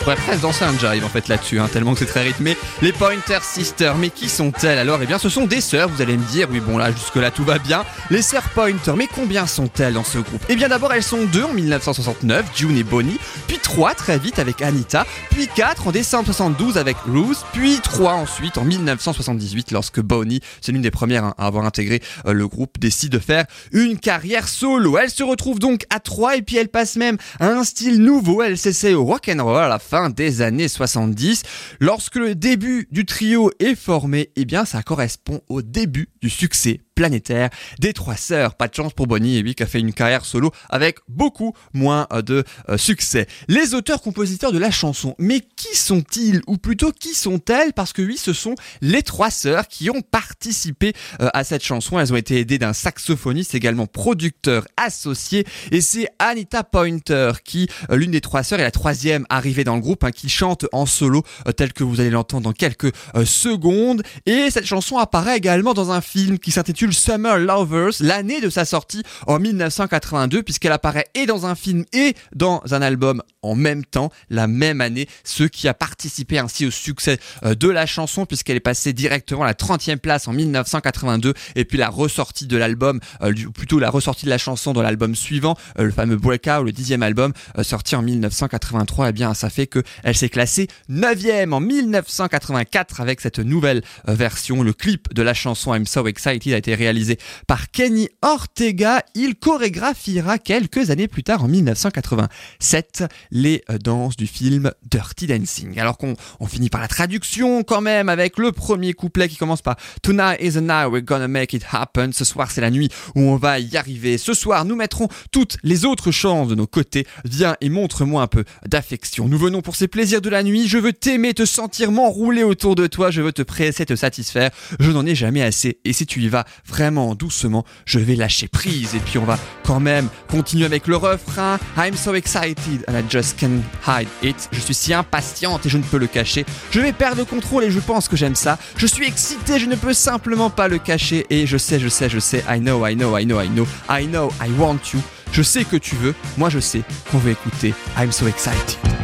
Pourrait 0.06 0.22
presque 0.24 0.42
danser 0.42 0.64
un 0.64 0.78
jive 0.78 1.04
en 1.04 1.08
fait 1.08 1.26
là-dessus, 1.26 1.58
hein, 1.58 1.68
tellement 1.72 1.92
que 1.94 1.98
c'est 1.98 2.06
très 2.06 2.22
rythmé. 2.22 2.56
Les 2.80 2.92
Pointer 2.92 3.38
Sisters, 3.42 3.96
mais 3.96 4.10
qui 4.10 4.28
sont-elles 4.28 4.78
alors? 4.78 5.00
Eh 5.02 5.06
bien, 5.06 5.18
ce 5.18 5.28
sont 5.28 5.46
des 5.46 5.60
sœurs, 5.60 5.88
vous 5.88 6.00
allez 6.00 6.16
me 6.16 6.22
dire. 6.26 6.46
Oui, 6.52 6.60
bon, 6.60 6.78
là, 6.78 6.92
jusque-là, 6.92 7.32
tout 7.32 7.42
va 7.42 7.58
bien. 7.58 7.84
Les 8.08 8.22
sœurs 8.22 8.48
Pointer, 8.50 8.92
mais 8.96 9.08
combien 9.12 9.48
sont-elles 9.48 9.94
dans 9.94 10.04
ce 10.04 10.18
groupe? 10.18 10.40
Eh 10.48 10.54
bien, 10.54 10.68
d'abord, 10.68 10.92
elles 10.92 11.02
sont 11.02 11.24
deux 11.24 11.42
en 11.42 11.52
1969, 11.52 12.46
June 12.54 12.76
et 12.76 12.84
Bonnie, 12.84 13.18
puis 13.48 13.58
trois 13.58 13.94
très 13.94 14.16
vite 14.16 14.38
avec 14.38 14.62
Anita, 14.62 15.04
puis 15.30 15.48
quatre 15.48 15.88
en 15.88 15.90
décembre 15.90 16.26
72 16.26 16.78
avec 16.78 16.96
Ruth, 17.08 17.38
puis 17.52 17.80
trois 17.82 18.12
ensuite 18.12 18.58
en 18.58 18.64
1978 18.64 19.72
lorsque 19.72 19.98
Bonnie, 19.98 20.40
c'est 20.60 20.70
l'une 20.70 20.82
des 20.82 20.92
premières 20.92 21.24
hein, 21.24 21.34
à 21.36 21.48
avoir 21.48 21.64
intégré 21.64 22.00
euh, 22.26 22.32
le 22.32 22.46
groupe, 22.46 22.78
décide 22.78 23.10
de 23.10 23.18
faire 23.18 23.44
une 23.72 23.98
carrière 23.98 24.46
solo. 24.46 24.98
Elle 24.98 25.10
se 25.10 25.24
retrouve 25.24 25.58
donc 25.58 25.84
à 25.90 25.98
trois 25.98 26.36
et 26.36 26.42
puis 26.42 26.58
elle 26.58 26.68
passe 26.68 26.94
même 26.94 27.16
à 27.40 27.48
un 27.48 27.64
style 27.64 28.00
nouveau. 28.00 28.40
Elle 28.40 28.56
s'essaie 28.56 28.94
au 28.94 29.04
rock 29.04 29.28
and 29.28 29.42
roll 29.42 29.64
à 29.64 29.68
la 29.68 29.80
fin 29.80 29.95
des 30.10 30.42
années 30.42 30.68
70. 30.68 31.42
Lorsque 31.80 32.16
le 32.16 32.34
début 32.34 32.88
du 32.90 33.04
trio 33.04 33.50
est 33.58 33.74
formé, 33.74 34.30
eh 34.36 34.44
bien 34.44 34.64
ça 34.64 34.82
correspond 34.82 35.40
au 35.48 35.62
début 35.62 36.08
du 36.20 36.30
succès 36.30 36.80
planétaire 36.96 37.50
des 37.78 37.92
trois 37.92 38.16
sœurs. 38.16 38.56
Pas 38.56 38.66
de 38.66 38.74
chance 38.74 38.92
pour 38.92 39.06
Bonnie, 39.06 39.36
et 39.36 39.42
lui 39.42 39.54
qui 39.54 39.62
a 39.62 39.66
fait 39.66 39.78
une 39.78 39.92
carrière 39.92 40.24
solo 40.24 40.50
avec 40.68 40.98
beaucoup 41.06 41.52
moins 41.72 42.08
euh, 42.12 42.22
de 42.22 42.42
euh, 42.68 42.76
succès. 42.76 43.28
Les 43.46 43.74
auteurs-compositeurs 43.74 44.50
de 44.50 44.58
la 44.58 44.72
chanson, 44.72 45.14
mais 45.18 45.40
qui 45.40 45.76
sont-ils? 45.76 46.40
Ou 46.48 46.56
plutôt 46.56 46.90
qui 46.90 47.14
sont-elles? 47.14 47.72
Parce 47.74 47.92
que 47.92 48.02
oui, 48.02 48.16
ce 48.16 48.32
sont 48.32 48.56
les 48.80 49.02
trois 49.02 49.30
sœurs 49.30 49.68
qui 49.68 49.90
ont 49.90 50.00
participé 50.00 50.94
euh, 51.20 51.28
à 51.34 51.44
cette 51.44 51.62
chanson. 51.62 51.98
Elles 52.00 52.12
ont 52.12 52.16
été 52.16 52.40
aidées 52.40 52.58
d'un 52.58 52.72
saxophoniste, 52.72 53.54
également 53.54 53.86
producteur 53.86 54.66
associé, 54.76 55.46
et 55.70 55.82
c'est 55.82 56.08
Anita 56.18 56.64
Pointer 56.64 57.32
qui, 57.44 57.68
l'une 57.90 58.10
des 58.10 58.22
trois 58.22 58.42
sœurs, 58.42 58.60
est 58.60 58.64
la 58.64 58.70
troisième 58.70 59.26
arrivée 59.28 59.64
dans 59.64 59.74
le 59.74 59.82
groupe, 59.82 60.02
hein, 60.02 60.10
qui 60.10 60.30
chante 60.30 60.64
en 60.72 60.86
solo, 60.86 61.22
tel 61.56 61.74
que 61.74 61.84
vous 61.84 62.00
allez 62.00 62.10
l'entendre 62.10 62.44
dans 62.44 62.52
quelques 62.52 62.92
secondes. 63.26 64.02
Et 64.24 64.50
cette 64.50 64.64
chanson 64.64 64.96
apparaît 64.96 65.36
également 65.36 65.74
dans 65.74 65.90
un 65.90 66.00
film 66.00 66.38
qui 66.38 66.50
s'intitule 66.50 66.85
Summer 66.92 67.38
Lovers, 67.38 67.92
l'année 68.00 68.40
de 68.40 68.50
sa 68.50 68.64
sortie 68.64 69.02
en 69.26 69.38
1982, 69.38 70.42
puisqu'elle 70.42 70.72
apparaît 70.72 71.06
et 71.14 71.26
dans 71.26 71.46
un 71.46 71.54
film 71.54 71.84
et 71.92 72.14
dans 72.34 72.62
un 72.70 72.82
album 72.82 73.22
en 73.42 73.54
même 73.54 73.84
temps, 73.84 74.10
la 74.28 74.46
même 74.46 74.80
année, 74.80 75.08
ce 75.24 75.44
qui 75.44 75.68
a 75.68 75.74
participé 75.74 76.38
ainsi 76.38 76.66
au 76.66 76.70
succès 76.70 77.18
euh, 77.44 77.54
de 77.54 77.68
la 77.68 77.86
chanson, 77.86 78.26
puisqu'elle 78.26 78.56
est 78.56 78.60
passée 78.60 78.92
directement 78.92 79.42
à 79.44 79.46
la 79.46 79.54
30e 79.54 79.98
place 79.98 80.28
en 80.28 80.32
1982, 80.32 81.34
et 81.54 81.64
puis 81.64 81.78
la 81.78 81.88
ressortie 81.88 82.46
de 82.46 82.56
l'album, 82.56 83.00
euh, 83.22 83.32
plutôt 83.54 83.78
la 83.78 83.90
ressortie 83.90 84.24
de 84.24 84.30
la 84.30 84.38
chanson 84.38 84.72
dans 84.72 84.82
l'album 84.82 85.14
suivant, 85.14 85.56
euh, 85.78 85.84
le 85.84 85.92
fameux 85.92 86.16
Breakout, 86.16 86.64
le 86.64 86.72
dixième 86.72 87.02
album, 87.02 87.32
sorti 87.62 87.94
en 87.94 88.02
1983, 88.02 89.06
et 89.06 89.08
eh 89.10 89.12
bien 89.12 89.34
ça 89.34 89.50
fait 89.50 89.66
que 89.66 89.82
elle 90.02 90.16
s'est 90.16 90.28
classée 90.28 90.66
9e 90.90 91.52
en 91.52 91.60
1984 91.60 93.00
avec 93.00 93.20
cette 93.20 93.38
nouvelle 93.38 93.82
version. 94.06 94.62
Le 94.62 94.72
clip 94.72 95.12
de 95.14 95.22
la 95.22 95.34
chanson 95.34 95.74
I'm 95.74 95.86
So 95.86 96.06
Excited 96.06 96.52
a 96.52 96.56
été 96.56 96.74
réalisé 96.76 97.18
par 97.46 97.70
Kenny 97.70 98.08
Ortega. 98.22 99.02
Il 99.14 99.34
chorégraphiera 99.34 100.38
quelques 100.38 100.90
années 100.90 101.08
plus 101.08 101.24
tard, 101.24 101.44
en 101.44 101.48
1987, 101.48 103.04
les 103.30 103.62
euh, 103.70 103.78
danses 103.78 104.16
du 104.16 104.26
film 104.26 104.70
Dirty 104.90 105.26
Dancing. 105.26 105.78
Alors 105.78 105.98
qu'on 105.98 106.14
on 106.40 106.46
finit 106.46 106.70
par 106.70 106.80
la 106.80 106.88
traduction 106.88 107.62
quand 107.62 107.80
même 107.80 108.08
avec 108.08 108.38
le 108.38 108.52
premier 108.52 108.92
couplet 108.92 109.28
qui 109.28 109.36
commence 109.36 109.62
par 109.62 109.76
Tonight 110.02 110.38
is 110.40 110.52
the 110.52 110.62
night 110.62 110.88
we're 110.90 111.02
gonna 111.02 111.28
make 111.28 111.52
it 111.52 111.64
happen. 111.70 112.12
Ce 112.12 112.24
soir 112.24 112.50
c'est 112.50 112.60
la 112.60 112.70
nuit 112.70 112.88
où 113.14 113.20
on 113.20 113.36
va 113.36 113.58
y 113.58 113.76
arriver. 113.76 114.18
Ce 114.18 114.34
soir 114.34 114.64
nous 114.64 114.76
mettrons 114.76 115.08
toutes 115.32 115.58
les 115.62 115.84
autres 115.84 116.10
chances 116.10 116.48
de 116.48 116.54
nos 116.54 116.66
côtés. 116.66 117.06
Viens 117.24 117.56
et 117.60 117.68
montre-moi 117.68 118.22
un 118.22 118.26
peu 118.26 118.44
d'affection. 118.66 119.28
Nous 119.28 119.38
venons 119.38 119.62
pour 119.62 119.76
ces 119.76 119.88
plaisirs 119.88 120.20
de 120.20 120.30
la 120.30 120.42
nuit. 120.42 120.68
Je 120.68 120.78
veux 120.78 120.92
t'aimer, 120.92 121.34
te 121.34 121.44
sentir 121.44 121.90
m'enrouler 121.90 122.42
autour 122.42 122.74
de 122.74 122.86
toi. 122.86 123.10
Je 123.10 123.22
veux 123.22 123.32
te 123.32 123.42
presser, 123.42 123.86
te 123.86 123.96
satisfaire. 123.96 124.50
Je 124.80 124.90
n'en 124.90 125.06
ai 125.06 125.14
jamais 125.14 125.42
assez. 125.42 125.78
Et 125.84 125.92
si 125.92 126.06
tu 126.06 126.20
y 126.20 126.28
vas, 126.28 126.44
vraiment 126.66 127.14
doucement, 127.14 127.64
je 127.84 127.98
vais 127.98 128.14
lâcher 128.16 128.48
prise. 128.48 128.94
Et 128.94 129.00
puis 129.00 129.18
on 129.18 129.24
va 129.24 129.38
quand 129.64 129.80
même 129.80 130.08
continuer 130.30 130.64
avec 130.64 130.86
le 130.86 130.96
refrain. 130.96 131.58
I'm 131.76 131.94
so 131.94 132.14
excited 132.14 132.84
and 132.88 132.94
I 132.98 133.04
just 133.08 133.38
can't 133.38 133.62
hide 133.86 134.08
it. 134.22 134.48
Je 134.52 134.60
suis 134.60 134.74
si 134.74 134.94
impatiente 134.94 135.66
et 135.66 135.68
je 135.68 135.78
ne 135.78 135.82
peux 135.82 135.98
le 135.98 136.06
cacher. 136.06 136.44
Je 136.70 136.80
vais 136.80 136.92
perdre 136.92 137.18
le 137.18 137.24
contrôle 137.24 137.64
et 137.64 137.70
je 137.70 137.80
pense 137.80 138.08
que 138.08 138.16
j'aime 138.16 138.34
ça. 138.34 138.58
Je 138.76 138.86
suis 138.86 139.06
excité, 139.06 139.58
je 139.58 139.66
ne 139.66 139.76
peux 139.76 139.94
simplement 139.94 140.50
pas 140.50 140.68
le 140.68 140.78
cacher. 140.78 141.26
Et 141.30 141.46
je 141.46 141.56
sais, 141.56 141.78
je 141.78 141.88
sais, 141.88 142.08
je 142.08 142.18
sais. 142.18 142.44
I 142.48 142.60
know, 142.60 142.86
I 142.86 142.94
know, 142.94 143.16
I 143.18 143.24
know, 143.24 143.40
I 143.40 143.48
know. 143.48 143.66
I 143.88 144.06
know, 144.06 144.30
I 144.40 144.50
want 144.58 144.92
you. 144.94 145.00
Je 145.32 145.42
sais 145.42 145.64
que 145.64 145.76
tu 145.76 145.96
veux. 145.96 146.14
Moi, 146.38 146.48
je 146.48 146.60
sais 146.60 146.82
qu'on 147.10 147.18
veut 147.18 147.32
écouter 147.32 147.74
I'm 147.98 148.12
so 148.12 148.26
excited. 148.26 148.95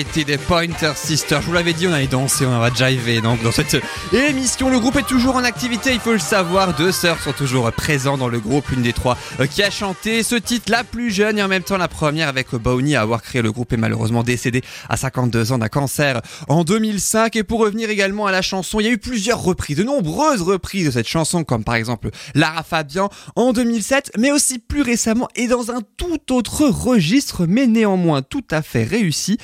Excited 0.00 0.26
des 0.26 0.38
Pointer 0.38 0.92
Sisters. 0.94 1.42
Je 1.42 1.46
vous 1.46 1.52
l'avais 1.52 1.72
dit, 1.72 1.86
on 1.86 1.92
allait 1.92 2.06
danser, 2.06 2.46
on 2.46 2.58
va 2.58 2.72
jiver 2.72 3.20
donc, 3.20 3.42
dans 3.42 3.52
cette 3.52 3.76
émission. 4.12 4.70
Le 4.70 4.78
groupe 4.78 4.96
est 4.96 5.06
toujours 5.06 5.36
en 5.36 5.44
activité, 5.44 5.92
il 5.92 6.00
faut 6.00 6.12
le 6.12 6.18
savoir. 6.18 6.74
Deux 6.74 6.92
sœurs 6.92 7.20
sont 7.20 7.32
toujours 7.32 7.70
présentes 7.72 8.20
dans 8.20 8.28
le 8.28 8.40
groupe, 8.40 8.70
une 8.72 8.82
des 8.82 8.92
trois 8.92 9.18
euh, 9.40 9.46
qui 9.46 9.62
a 9.62 9.70
chanté 9.70 10.22
ce 10.22 10.36
titre, 10.36 10.70
la 10.70 10.84
plus 10.84 11.10
jeune 11.10 11.38
et 11.38 11.42
en 11.42 11.48
même 11.48 11.62
temps 11.62 11.76
la 11.76 11.88
première 11.88 12.28
avec 12.28 12.54
Bowney 12.54 12.94
à 12.94 13.02
avoir 13.02 13.22
créé 13.22 13.42
le 13.42 13.52
groupe 13.52 13.72
est 13.72 13.76
malheureusement 13.76 14.22
décédée 14.22 14.62
à 14.88 14.96
52 14.96 15.52
ans 15.52 15.58
d'un 15.58 15.68
cancer 15.68 16.22
en 16.48 16.64
2005. 16.64 17.36
Et 17.36 17.42
pour 17.42 17.60
revenir 17.60 17.90
également 17.90 18.26
à 18.26 18.32
la 18.32 18.42
chanson, 18.42 18.80
il 18.80 18.86
y 18.86 18.88
a 18.88 18.92
eu 18.92 18.98
plusieurs 18.98 19.42
reprises, 19.42 19.76
de 19.76 19.84
nombreuses 19.84 20.42
reprises 20.42 20.86
de 20.86 20.90
cette 20.92 21.08
chanson, 21.08 21.44
comme 21.44 21.64
par 21.64 21.74
exemple 21.74 22.10
Lara 22.34 22.62
Fabian 22.62 23.10
en 23.36 23.52
2007, 23.52 24.12
mais 24.18 24.32
aussi 24.32 24.58
plus 24.58 24.82
récemment 24.82 25.28
et 25.34 25.46
dans 25.46 25.70
un 25.70 25.80
tout 25.98 26.32
autre 26.32 26.66
registre, 26.66 27.46
mais 27.46 27.66
néanmoins 27.66 28.22
tout 28.22 28.44
à 28.50 28.62
fait 28.62 28.84
réussi, 28.84 29.38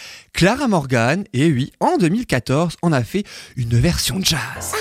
Clara 0.47 0.69
Morgan. 0.69 1.25
Et 1.33 1.51
oui, 1.51 1.73
en 1.81 1.97
2014, 1.97 2.77
on 2.81 2.93
a 2.93 3.03
fait 3.03 3.25
une 3.57 3.77
version 3.77 4.21
jazz. 4.23 4.75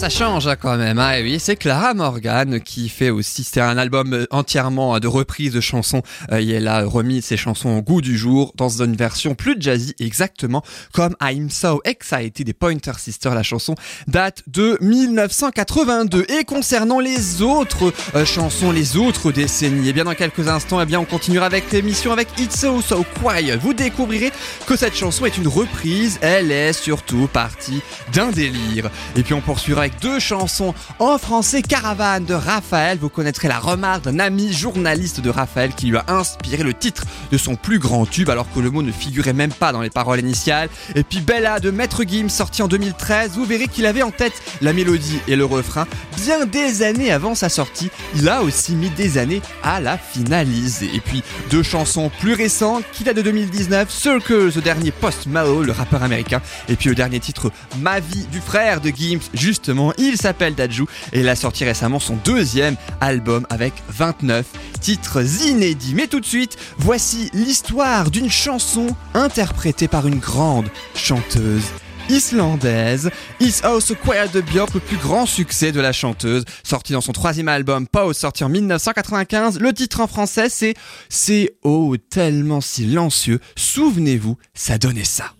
Ça 0.00 0.08
change 0.08 0.46
hein, 0.46 0.56
quand 0.56 0.78
même. 0.78 0.98
Ah, 0.98 1.18
et 1.18 1.22
oui, 1.22 1.38
c'est 1.38 1.56
Clara 1.56 1.92
Morgan 1.92 2.58
qui 2.62 2.88
fait 2.88 3.10
aussi. 3.10 3.44
C'est 3.44 3.60
un 3.60 3.76
album 3.76 4.14
euh, 4.14 4.26
entièrement 4.30 4.94
euh, 4.94 4.98
de 4.98 5.06
reprises 5.06 5.52
de 5.52 5.60
chansons. 5.60 6.00
Euh, 6.32 6.38
et 6.40 6.48
elle 6.52 6.68
a 6.68 6.86
remis 6.86 7.20
ses 7.20 7.36
chansons 7.36 7.68
au 7.68 7.82
goût 7.82 8.00
du 8.00 8.16
jour 8.16 8.54
dans 8.56 8.82
une 8.82 8.96
version 8.96 9.34
plus 9.34 9.56
jazzy, 9.60 9.94
exactement 10.00 10.62
comme 10.94 11.14
I'm 11.20 11.50
So 11.50 11.82
Excited 11.84 12.46
des 12.46 12.54
Pointer 12.54 12.92
Sisters. 12.96 13.34
La 13.34 13.42
chanson 13.42 13.74
date 14.06 14.42
de 14.46 14.78
1982. 14.80 16.24
Et 16.30 16.44
concernant 16.44 16.98
les 16.98 17.42
autres 17.42 17.92
chansons, 18.24 18.72
les 18.72 18.96
autres 18.96 19.32
décennies, 19.32 19.90
et 19.90 19.92
bien 19.92 20.04
dans 20.04 20.14
quelques 20.14 20.48
instants, 20.48 20.80
eh 20.80 20.86
bien 20.86 21.00
on 21.00 21.04
continuera 21.04 21.44
avec 21.44 21.70
l'émission 21.72 22.10
avec 22.10 22.28
It's 22.38 22.58
So 22.58 22.80
So 22.80 23.04
Quiet. 23.22 23.58
Vous 23.58 23.74
découvrirez 23.74 24.32
que 24.66 24.76
cette 24.76 24.96
chanson 24.96 25.26
est 25.26 25.36
une 25.36 25.48
reprise. 25.48 26.18
Elle 26.22 26.52
est 26.52 26.72
surtout 26.72 27.28
partie 27.30 27.82
d'un 28.14 28.30
délire. 28.30 28.88
Et 29.14 29.22
puis 29.22 29.34
on 29.34 29.42
poursuivra 29.42 29.82
avec 29.82 29.89
deux 30.00 30.18
chansons 30.18 30.74
en 30.98 31.18
français. 31.18 31.62
Caravane 31.62 32.24
de 32.24 32.34
Raphaël. 32.34 32.98
Vous 33.00 33.08
connaîtrez 33.08 33.48
la 33.48 33.58
remarque 33.58 34.04
d'un 34.04 34.18
ami 34.18 34.52
journaliste 34.52 35.20
de 35.20 35.30
Raphaël 35.30 35.72
qui 35.74 35.86
lui 35.86 35.96
a 35.96 36.04
inspiré 36.08 36.62
le 36.62 36.74
titre 36.74 37.04
de 37.30 37.38
son 37.38 37.56
plus 37.56 37.78
grand 37.78 38.06
tube 38.06 38.30
alors 38.30 38.50
que 38.52 38.60
le 38.60 38.70
mot 38.70 38.82
ne 38.82 38.92
figurait 38.92 39.32
même 39.32 39.52
pas 39.52 39.72
dans 39.72 39.80
les 39.80 39.90
paroles 39.90 40.20
initiales. 40.20 40.68
Et 40.94 41.02
puis 41.02 41.20
Bella 41.20 41.60
de 41.60 41.70
Maître 41.70 42.04
Gims 42.06 42.28
sorti 42.28 42.62
en 42.62 42.68
2013. 42.68 43.32
Vous 43.32 43.44
verrez 43.44 43.68
qu'il 43.68 43.86
avait 43.86 44.02
en 44.02 44.10
tête 44.10 44.42
la 44.60 44.72
mélodie 44.72 45.18
et 45.28 45.36
le 45.36 45.44
refrain 45.44 45.86
bien 46.16 46.44
des 46.46 46.82
années 46.82 47.10
avant 47.10 47.34
sa 47.34 47.48
sortie. 47.48 47.90
Il 48.14 48.28
a 48.28 48.42
aussi 48.42 48.74
mis 48.74 48.90
des 48.90 49.18
années 49.18 49.40
à 49.62 49.80
la 49.80 49.96
finaliser. 49.96 50.90
Et 50.94 51.00
puis 51.00 51.22
deux 51.50 51.62
chansons 51.62 52.10
plus 52.20 52.34
récentes 52.34 52.84
qui 52.92 53.04
datent 53.04 53.16
de 53.16 53.22
2019. 53.22 53.90
Circle, 53.90 54.50
le 54.54 54.60
dernier 54.60 54.90
Post 54.90 55.26
Malone, 55.26 55.66
le 55.66 55.72
rappeur 55.72 56.02
américain. 56.02 56.42
Et 56.68 56.76
puis 56.76 56.88
le 56.88 56.94
dernier 56.94 57.20
titre 57.20 57.50
Ma 57.78 58.00
vie 58.00 58.26
du 58.30 58.40
frère 58.40 58.80
de 58.80 58.90
Gims. 58.90 59.20
Justement, 59.34 59.79
il 59.98 60.16
s'appelle 60.16 60.54
Dajou 60.54 60.86
et 61.12 61.20
il 61.20 61.28
a 61.28 61.36
sorti 61.36 61.64
récemment 61.64 62.00
son 62.00 62.16
deuxième 62.24 62.76
album 63.00 63.46
avec 63.50 63.72
29 63.88 64.46
titres 64.80 65.22
inédits. 65.46 65.94
Mais 65.94 66.06
tout 66.06 66.20
de 66.20 66.26
suite, 66.26 66.56
voici 66.78 67.30
l'histoire 67.32 68.10
d'une 68.10 68.30
chanson 68.30 68.86
interprétée 69.14 69.88
par 69.88 70.06
une 70.06 70.18
grande 70.18 70.68
chanteuse 70.94 71.64
islandaise. 72.10 73.10
It's 73.40 73.62
Also 73.64 73.94
Quiet 73.94 74.28
de 74.32 74.40
Björk, 74.40 74.74
le 74.74 74.80
plus 74.80 74.96
grand 74.96 75.26
succès 75.26 75.72
de 75.72 75.80
la 75.80 75.92
chanteuse, 75.92 76.44
sorti 76.64 76.92
dans 76.92 77.00
son 77.00 77.12
troisième 77.12 77.48
album 77.48 77.86
Pause, 77.86 78.16
sorti 78.16 78.44
en 78.44 78.48
1995. 78.48 79.60
Le 79.60 79.72
titre 79.72 80.00
en 80.00 80.06
français, 80.06 80.48
c'est 80.48 80.74
C'est 81.08 81.54
oh 81.62 81.96
tellement 82.10 82.60
silencieux. 82.60 83.40
Souvenez-vous, 83.56 84.36
ça 84.54 84.78
donnait 84.78 85.04
ça. 85.04 85.32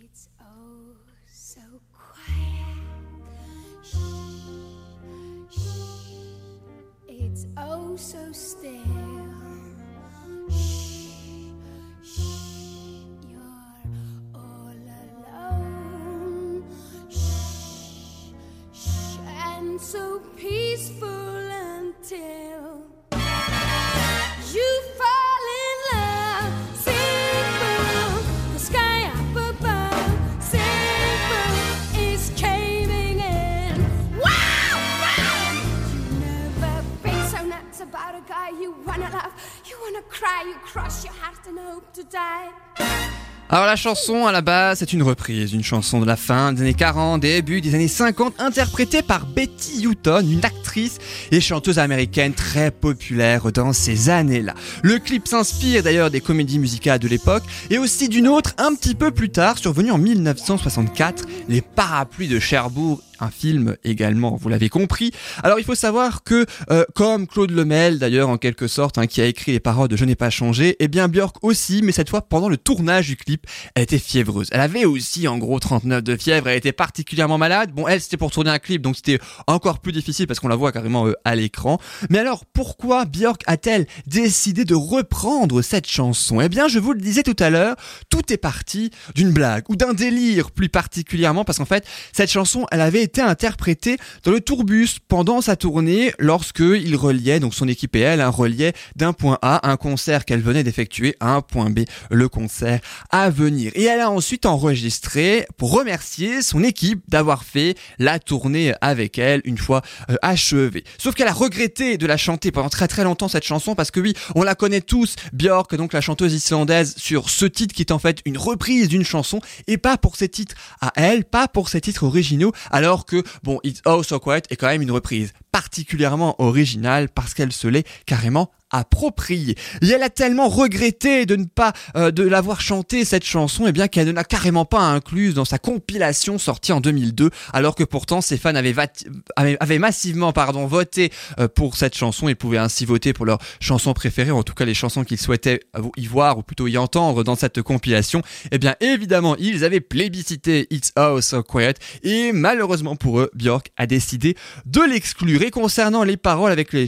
Alors 43.52 43.66
la 43.66 43.74
chanson 43.74 44.26
à 44.26 44.32
la 44.32 44.42
base 44.42 44.78
c'est 44.78 44.92
une 44.92 45.02
reprise 45.02 45.50
d'une 45.50 45.64
chanson 45.64 46.00
de 46.00 46.06
la 46.06 46.16
fin 46.16 46.52
des 46.52 46.62
années 46.62 46.74
40, 46.74 47.20
début 47.20 47.60
des 47.60 47.74
années 47.74 47.88
50 47.88 48.34
interprétée 48.38 49.02
par 49.02 49.26
Betty 49.26 49.86
Hutton, 49.86 50.24
une 50.28 50.44
actrice 50.44 50.98
et 51.32 51.40
chanteuse 51.40 51.80
américaine 51.80 52.32
très 52.32 52.70
populaire 52.70 53.50
dans 53.50 53.72
ces 53.72 54.08
années-là. 54.08 54.54
Le 54.82 54.98
clip 54.98 55.26
s'inspire 55.26 55.82
d'ailleurs 55.82 56.12
des 56.12 56.20
comédies 56.20 56.60
musicales 56.60 57.00
de 57.00 57.08
l'époque 57.08 57.42
et 57.70 57.78
aussi 57.78 58.08
d'une 58.08 58.28
autre 58.28 58.54
un 58.58 58.74
petit 58.74 58.94
peu 58.94 59.10
plus 59.10 59.30
tard 59.30 59.58
survenue 59.58 59.90
en 59.90 59.98
1964, 59.98 61.26
Les 61.48 61.60
Parapluies 61.60 62.28
de 62.28 62.38
Cherbourg 62.38 63.02
un 63.22 63.30
film 63.30 63.76
également, 63.84 64.36
vous 64.36 64.48
l'avez 64.48 64.68
compris. 64.68 65.12
Alors 65.42 65.58
il 65.58 65.64
faut 65.64 65.74
savoir 65.74 66.24
que, 66.24 66.46
euh, 66.70 66.84
comme 66.94 67.26
Claude 67.26 67.50
Lemel 67.50 67.98
d'ailleurs 67.98 68.28
en 68.28 68.38
quelque 68.38 68.66
sorte, 68.66 68.98
hein, 68.98 69.06
qui 69.06 69.20
a 69.20 69.26
écrit 69.26 69.52
les 69.52 69.60
paroles 69.60 69.88
de 69.88 69.96
Je 69.96 70.04
n'ai 70.04 70.14
pas 70.14 70.30
changé, 70.30 70.76
eh 70.80 70.88
bien 70.88 71.08
Björk 71.08 71.36
aussi, 71.42 71.82
mais 71.82 71.92
cette 71.92 72.08
fois 72.08 72.22
pendant 72.22 72.48
le 72.48 72.56
tournage 72.56 73.08
du 73.08 73.16
clip, 73.16 73.46
elle 73.74 73.82
était 73.82 73.98
fiévreuse. 73.98 74.48
Elle 74.52 74.60
avait 74.60 74.84
aussi 74.84 75.28
en 75.28 75.38
gros 75.38 75.58
39 75.58 76.02
de 76.02 76.16
fièvre, 76.16 76.48
elle 76.48 76.56
était 76.56 76.72
particulièrement 76.72 77.38
malade. 77.38 77.72
Bon, 77.72 77.86
elle 77.86 78.00
c'était 78.00 78.16
pour 78.16 78.30
tourner 78.30 78.50
un 78.50 78.58
clip, 78.58 78.82
donc 78.82 78.96
c'était 78.96 79.18
encore 79.46 79.80
plus 79.80 79.92
difficile 79.92 80.26
parce 80.26 80.40
qu'on 80.40 80.48
la 80.48 80.56
voit 80.56 80.72
carrément 80.72 81.06
euh, 81.06 81.14
à 81.24 81.34
l'écran. 81.34 81.78
Mais 82.08 82.18
alors 82.18 82.44
pourquoi 82.46 83.04
Björk 83.04 83.42
a-t-elle 83.46 83.86
décidé 84.06 84.64
de 84.64 84.74
reprendre 84.74 85.62
cette 85.62 85.88
chanson? 85.88 86.40
Eh 86.40 86.48
bien 86.48 86.68
je 86.68 86.78
vous 86.78 86.92
le 86.92 87.00
disais 87.00 87.22
tout 87.22 87.36
à 87.38 87.50
l'heure, 87.50 87.76
tout 88.08 88.32
est 88.32 88.38
parti 88.38 88.90
d'une 89.14 89.32
blague 89.32 89.64
ou 89.68 89.76
d'un 89.76 89.92
délire 89.92 90.50
plus 90.50 90.68
particulièrement 90.68 91.44
parce 91.44 91.58
qu'en 91.58 91.64
fait 91.64 91.86
cette 92.12 92.30
chanson 92.30 92.66
elle 92.70 92.80
avait 92.80 93.02
été 93.02 93.09
interprétée 93.18 93.96
dans 94.22 94.30
le 94.30 94.40
tourbus 94.40 94.98
pendant 95.08 95.40
sa 95.40 95.56
tournée 95.56 96.12
lorsque 96.18 96.60
il 96.60 96.94
reliait 96.96 97.40
donc 97.40 97.54
son 97.54 97.66
équipe 97.68 97.96
et 97.96 98.00
elle 98.00 98.20
un 98.20 98.28
reliait 98.28 98.72
d'un 98.96 99.12
point 99.12 99.38
A 99.42 99.68
un 99.68 99.76
concert 99.76 100.24
qu'elle 100.24 100.40
venait 100.40 100.62
d'effectuer 100.62 101.16
à 101.20 101.34
un 101.34 101.40
point 101.40 101.70
B 101.70 101.80
le 102.10 102.28
concert 102.28 102.80
à 103.10 103.30
venir. 103.30 103.72
Et 103.74 103.84
elle 103.84 104.00
a 104.00 104.10
ensuite 104.10 104.46
enregistré 104.46 105.46
pour 105.56 105.72
remercier 105.72 106.42
son 106.42 106.62
équipe 106.62 107.02
d'avoir 107.08 107.44
fait 107.44 107.76
la 107.98 108.18
tournée 108.18 108.74
avec 108.80 109.18
elle 109.18 109.40
une 109.44 109.58
fois 109.58 109.82
euh, 110.10 110.16
achevée. 110.22 110.84
Sauf 110.98 111.14
qu'elle 111.14 111.28
a 111.28 111.32
regretté 111.32 111.98
de 111.98 112.06
la 112.06 112.16
chanter 112.16 112.52
pendant 112.52 112.68
très 112.68 112.88
très 112.88 113.04
longtemps 113.04 113.28
cette 113.28 113.44
chanson 113.44 113.74
parce 113.74 113.90
que 113.90 114.00
oui 114.00 114.14
on 114.34 114.42
la 114.42 114.54
connaît 114.54 114.80
tous 114.80 115.16
Björk 115.32 115.74
donc 115.74 115.92
la 115.92 116.00
chanteuse 116.00 116.34
islandaise 116.34 116.94
sur 116.96 117.30
ce 117.30 117.46
titre 117.46 117.74
qui 117.74 117.82
est 117.82 117.92
en 117.92 117.98
fait 117.98 118.20
une 118.24 118.38
reprise 118.38 118.88
d'une 118.88 119.04
chanson 119.04 119.40
et 119.66 119.78
pas 119.78 119.96
pour 119.96 120.16
ses 120.16 120.28
titres 120.28 120.54
à 120.80 120.92
elle 120.96 121.24
pas 121.24 121.48
pour 121.48 121.68
ses 121.68 121.80
titres 121.80 122.04
originaux. 122.04 122.52
Alors 122.70 122.99
que 123.06 123.22
bon 123.42 123.60
It's 123.64 123.82
Oh 123.86 124.02
So 124.02 124.18
Quiet 124.18 124.42
est 124.50 124.56
quand 124.56 124.68
même 124.68 124.82
une 124.82 124.90
reprise 124.90 125.32
particulièrement 125.52 126.40
originale 126.40 127.08
parce 127.08 127.34
qu'elle 127.34 127.52
se 127.52 127.68
l'est 127.68 127.86
carrément 128.06 128.50
approprié. 128.70 129.56
Et 129.82 129.88
elle 129.88 130.02
a 130.02 130.10
tellement 130.10 130.48
regretté 130.48 131.26
de 131.26 131.36
ne 131.36 131.44
pas 131.44 131.72
euh, 131.96 132.10
de 132.10 132.22
l'avoir 132.22 132.60
chanté 132.60 133.04
cette 133.04 133.24
chanson, 133.24 133.66
et 133.66 133.70
eh 133.70 133.72
bien 133.72 133.88
qu'elle 133.88 134.06
ne 134.06 134.12
l'a 134.12 134.24
carrément 134.24 134.64
pas 134.64 134.80
incluse 134.80 135.34
dans 135.34 135.44
sa 135.44 135.58
compilation 135.58 136.38
sortie 136.38 136.72
en 136.72 136.80
2002, 136.80 137.30
alors 137.52 137.74
que 137.74 137.84
pourtant 137.84 138.20
ses 138.20 138.38
fans 138.38 138.54
avaient, 138.54 139.78
massivement 139.78 140.32
pardon 140.32 140.66
voté 140.66 141.12
euh, 141.38 141.48
pour 141.48 141.76
cette 141.76 141.96
chanson 141.96 142.28
et 142.28 142.34
pouvaient 142.34 142.58
ainsi 142.58 142.84
voter 142.84 143.12
pour 143.12 143.26
leur 143.26 143.38
chanson 143.60 143.92
préférée, 143.92 144.30
en 144.30 144.42
tout 144.42 144.54
cas 144.54 144.64
les 144.64 144.74
chansons 144.74 145.04
qu'ils 145.04 145.20
souhaitaient 145.20 145.60
y 145.96 146.06
voir 146.06 146.38
ou 146.38 146.42
plutôt 146.42 146.66
y 146.66 146.76
entendre 146.78 147.24
dans 147.24 147.36
cette 147.36 147.62
compilation. 147.62 148.22
Eh 148.50 148.58
bien 148.58 148.76
évidemment 148.80 149.36
ils 149.36 149.64
avaient 149.64 149.80
plébiscité 149.80 150.66
It's 150.70 150.92
So 151.20 151.42
Quiet 151.42 151.74
et 152.02 152.32
malheureusement 152.32 152.96
pour 152.96 153.20
eux 153.20 153.30
Björk 153.34 153.70
a 153.76 153.86
décidé 153.86 154.36
de 154.66 154.80
l'exclure. 154.82 155.42
Et 155.42 155.50
concernant 155.50 156.04
les 156.04 156.16
paroles 156.16 156.52
avec 156.52 156.72
les 156.72 156.86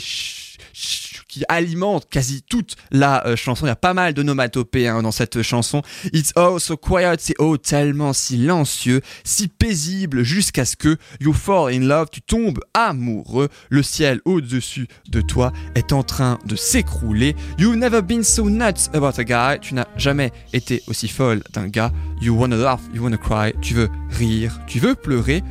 qui 1.29 1.45
alimente 1.49 2.09
quasi 2.11 2.43
toute 2.43 2.77
la 2.91 3.27
euh, 3.27 3.37
chanson. 3.37 3.65
Il 3.65 3.69
y 3.69 3.73
a 3.73 3.77
pas 3.77 3.95
mal 3.95 4.13
de 4.13 4.23
nomatopées 4.23 4.89
hein, 4.89 5.03
dans 5.03 5.13
cette 5.13 5.43
chanson. 5.43 5.83
It's 6.13 6.33
all 6.37 6.61
so 6.61 6.77
quiet, 6.77 7.17
c'est 7.21 7.35
oh 7.39 7.57
tellement 7.57 8.13
silencieux, 8.13 9.01
si 9.25 9.49
paisible 9.49 10.25
jusqu'à 10.25 10.65
ce 10.65 10.77
que 10.77 10.99
you 11.21 11.33
fall 11.33 11.73
in 11.73 11.81
love, 11.81 12.09
tu 12.13 12.21
tombes 12.21 12.61
amoureux. 12.75 13.49
Le 13.71 13.83
ciel 13.83 14.21
au-dessus 14.25 14.89
de 15.09 15.21
toi 15.21 15.53
est 15.75 15.93
en 15.93 16.03
train 16.03 16.39
de 16.45 16.57
s'écrouler. 16.57 17.35
You've 17.59 17.77
never 17.77 18.03
been 18.03 18.25
so 18.25 18.51
nuts 18.51 18.91
about 18.93 19.19
a 19.19 19.25
guy. 19.25 19.61
Tu 19.61 19.75
n'as 19.75 19.87
jamais 19.97 20.33
été 20.53 20.83
aussi 20.87 21.09
folle 21.09 21.43
d'un 21.53 21.69
gars. 21.69 21.93
You 22.21 22.35
wanna 22.35 22.57
laugh, 22.57 22.81
you 22.95 23.03
wanna 23.03 23.17
cry. 23.17 23.53
Tu 23.63 23.75
veux 23.75 23.89
rire, 24.11 24.61
tu 24.67 24.79
veux 24.79 24.95
pleurer. 24.95 25.43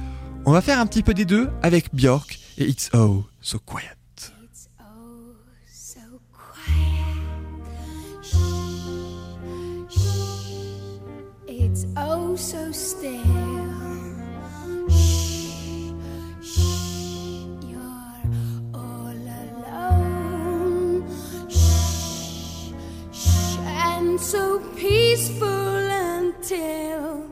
On 0.45 0.51
va 0.51 0.61
faire 0.61 0.79
un 0.79 0.85
petit 0.85 1.03
peu 1.03 1.13
des 1.13 1.25
deux 1.25 1.49
avec 1.63 1.93
Björk 1.93 2.39
et 2.57 2.65
It's 2.65 2.89
oh 2.93 3.25
so 3.41 3.59
quiet. 3.59 4.00
It's 11.71 11.85
oh 11.95 12.35
so 12.35 12.69
still. 12.73 13.23
Shh, 14.89 15.93
shh, 16.43 17.47
you're 17.65 18.19
all 18.73 19.15
alone. 19.45 21.07
Shh, 21.49 22.73
shh, 23.13 23.57
and 23.87 24.19
so 24.19 24.59
peaceful 24.75 25.47
until 25.47 27.29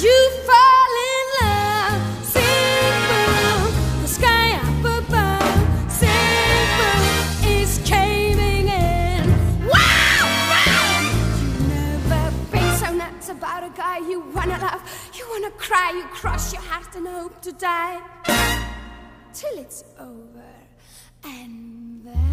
you 0.00 0.30
fall 0.46 0.69
wanna 14.40 14.58
love. 14.58 14.82
You 15.14 15.28
wanna 15.30 15.50
cry, 15.50 15.92
you 15.94 16.04
cross 16.04 16.52
your 16.52 16.62
heart 16.62 16.96
and 16.96 17.06
hope 17.06 17.42
to 17.42 17.52
die. 17.52 18.00
Till 19.34 19.58
it's 19.58 19.84
over. 19.98 20.54
And 21.24 22.02
then. 22.04 22.29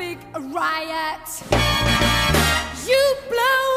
Big 0.00 0.18
riot. 0.54 1.28
You 2.88 3.16
blow 3.28 3.69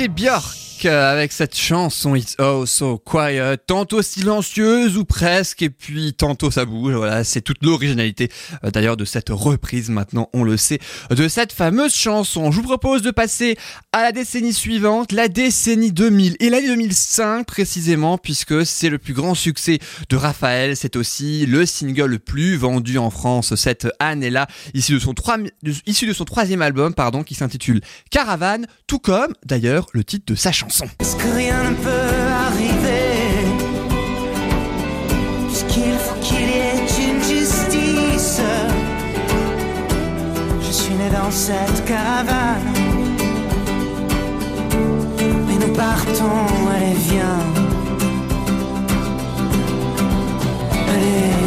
C'était 0.00 0.08
Björk 0.08 0.59
euh, 0.84 1.12
avec 1.12 1.32
cette 1.32 1.56
chanson 1.56 2.14
It's 2.14 2.36
Oh 2.38 2.64
So 2.66 2.98
Quiet, 2.98 3.58
tantôt 3.66 4.02
silencieuse 4.02 4.96
ou 4.96 5.04
presque, 5.04 5.62
et 5.62 5.70
puis 5.70 6.14
tantôt 6.14 6.50
ça 6.50 6.64
bouge. 6.64 6.94
Voilà, 6.94 7.24
c'est 7.24 7.40
toute 7.40 7.62
l'originalité 7.62 8.28
euh, 8.64 8.70
d'ailleurs 8.70 8.96
de 8.96 9.04
cette 9.04 9.28
reprise. 9.30 9.90
Maintenant, 9.90 10.28
on 10.32 10.44
le 10.44 10.56
sait, 10.56 10.78
de 11.10 11.28
cette 11.28 11.52
fameuse 11.52 11.94
chanson. 11.94 12.50
Je 12.50 12.56
vous 12.56 12.62
propose 12.62 13.02
de 13.02 13.10
passer 13.10 13.56
à 13.92 14.02
la 14.02 14.12
décennie 14.12 14.52
suivante, 14.52 15.12
la 15.12 15.28
décennie 15.28 15.92
2000 15.92 16.36
et 16.40 16.50
l'année 16.50 16.68
2005 16.68 17.46
précisément, 17.46 18.18
puisque 18.18 18.64
c'est 18.64 18.88
le 18.88 18.98
plus 18.98 19.14
grand 19.14 19.34
succès 19.34 19.78
de 20.08 20.16
Raphaël. 20.16 20.76
C'est 20.76 20.96
aussi 20.96 21.46
le 21.46 21.66
single 21.66 22.06
le 22.06 22.18
plus 22.18 22.56
vendu 22.56 22.98
en 22.98 23.10
France 23.10 23.54
cette 23.54 23.88
année-là, 23.98 24.46
issu 24.74 24.94
de 24.94 24.98
son 24.98 25.14
issu 25.86 26.06
de 26.06 26.12
son 26.12 26.24
troisième 26.24 26.62
album, 26.62 26.94
pardon, 26.94 27.22
qui 27.22 27.34
s'intitule 27.34 27.80
Caravane, 28.10 28.66
tout 28.86 28.98
comme 28.98 29.34
d'ailleurs 29.44 29.86
le 29.92 30.04
titre 30.04 30.24
de 30.26 30.34
sa 30.34 30.52
chanson. 30.52 30.69
Est-ce 30.70 31.16
que 31.16 31.34
rien 31.34 31.70
ne 31.70 31.74
peut 31.74 32.16
arriver? 32.46 33.10
Puisqu'il 35.48 35.98
faut 35.98 36.14
qu'il 36.20 36.48
y 36.48 36.60
ait 36.60 37.10
une 37.10 37.20
justice 37.24 38.40
Je 40.62 40.70
suis 40.70 40.94
né 40.94 41.10
dans 41.10 41.30
cette 41.32 41.84
caravane. 41.86 42.72
Mais 45.48 45.66
nous 45.66 45.74
partons, 45.74 46.46
allez 46.72 46.94
viens. 46.94 47.40
Allez. 50.88 51.39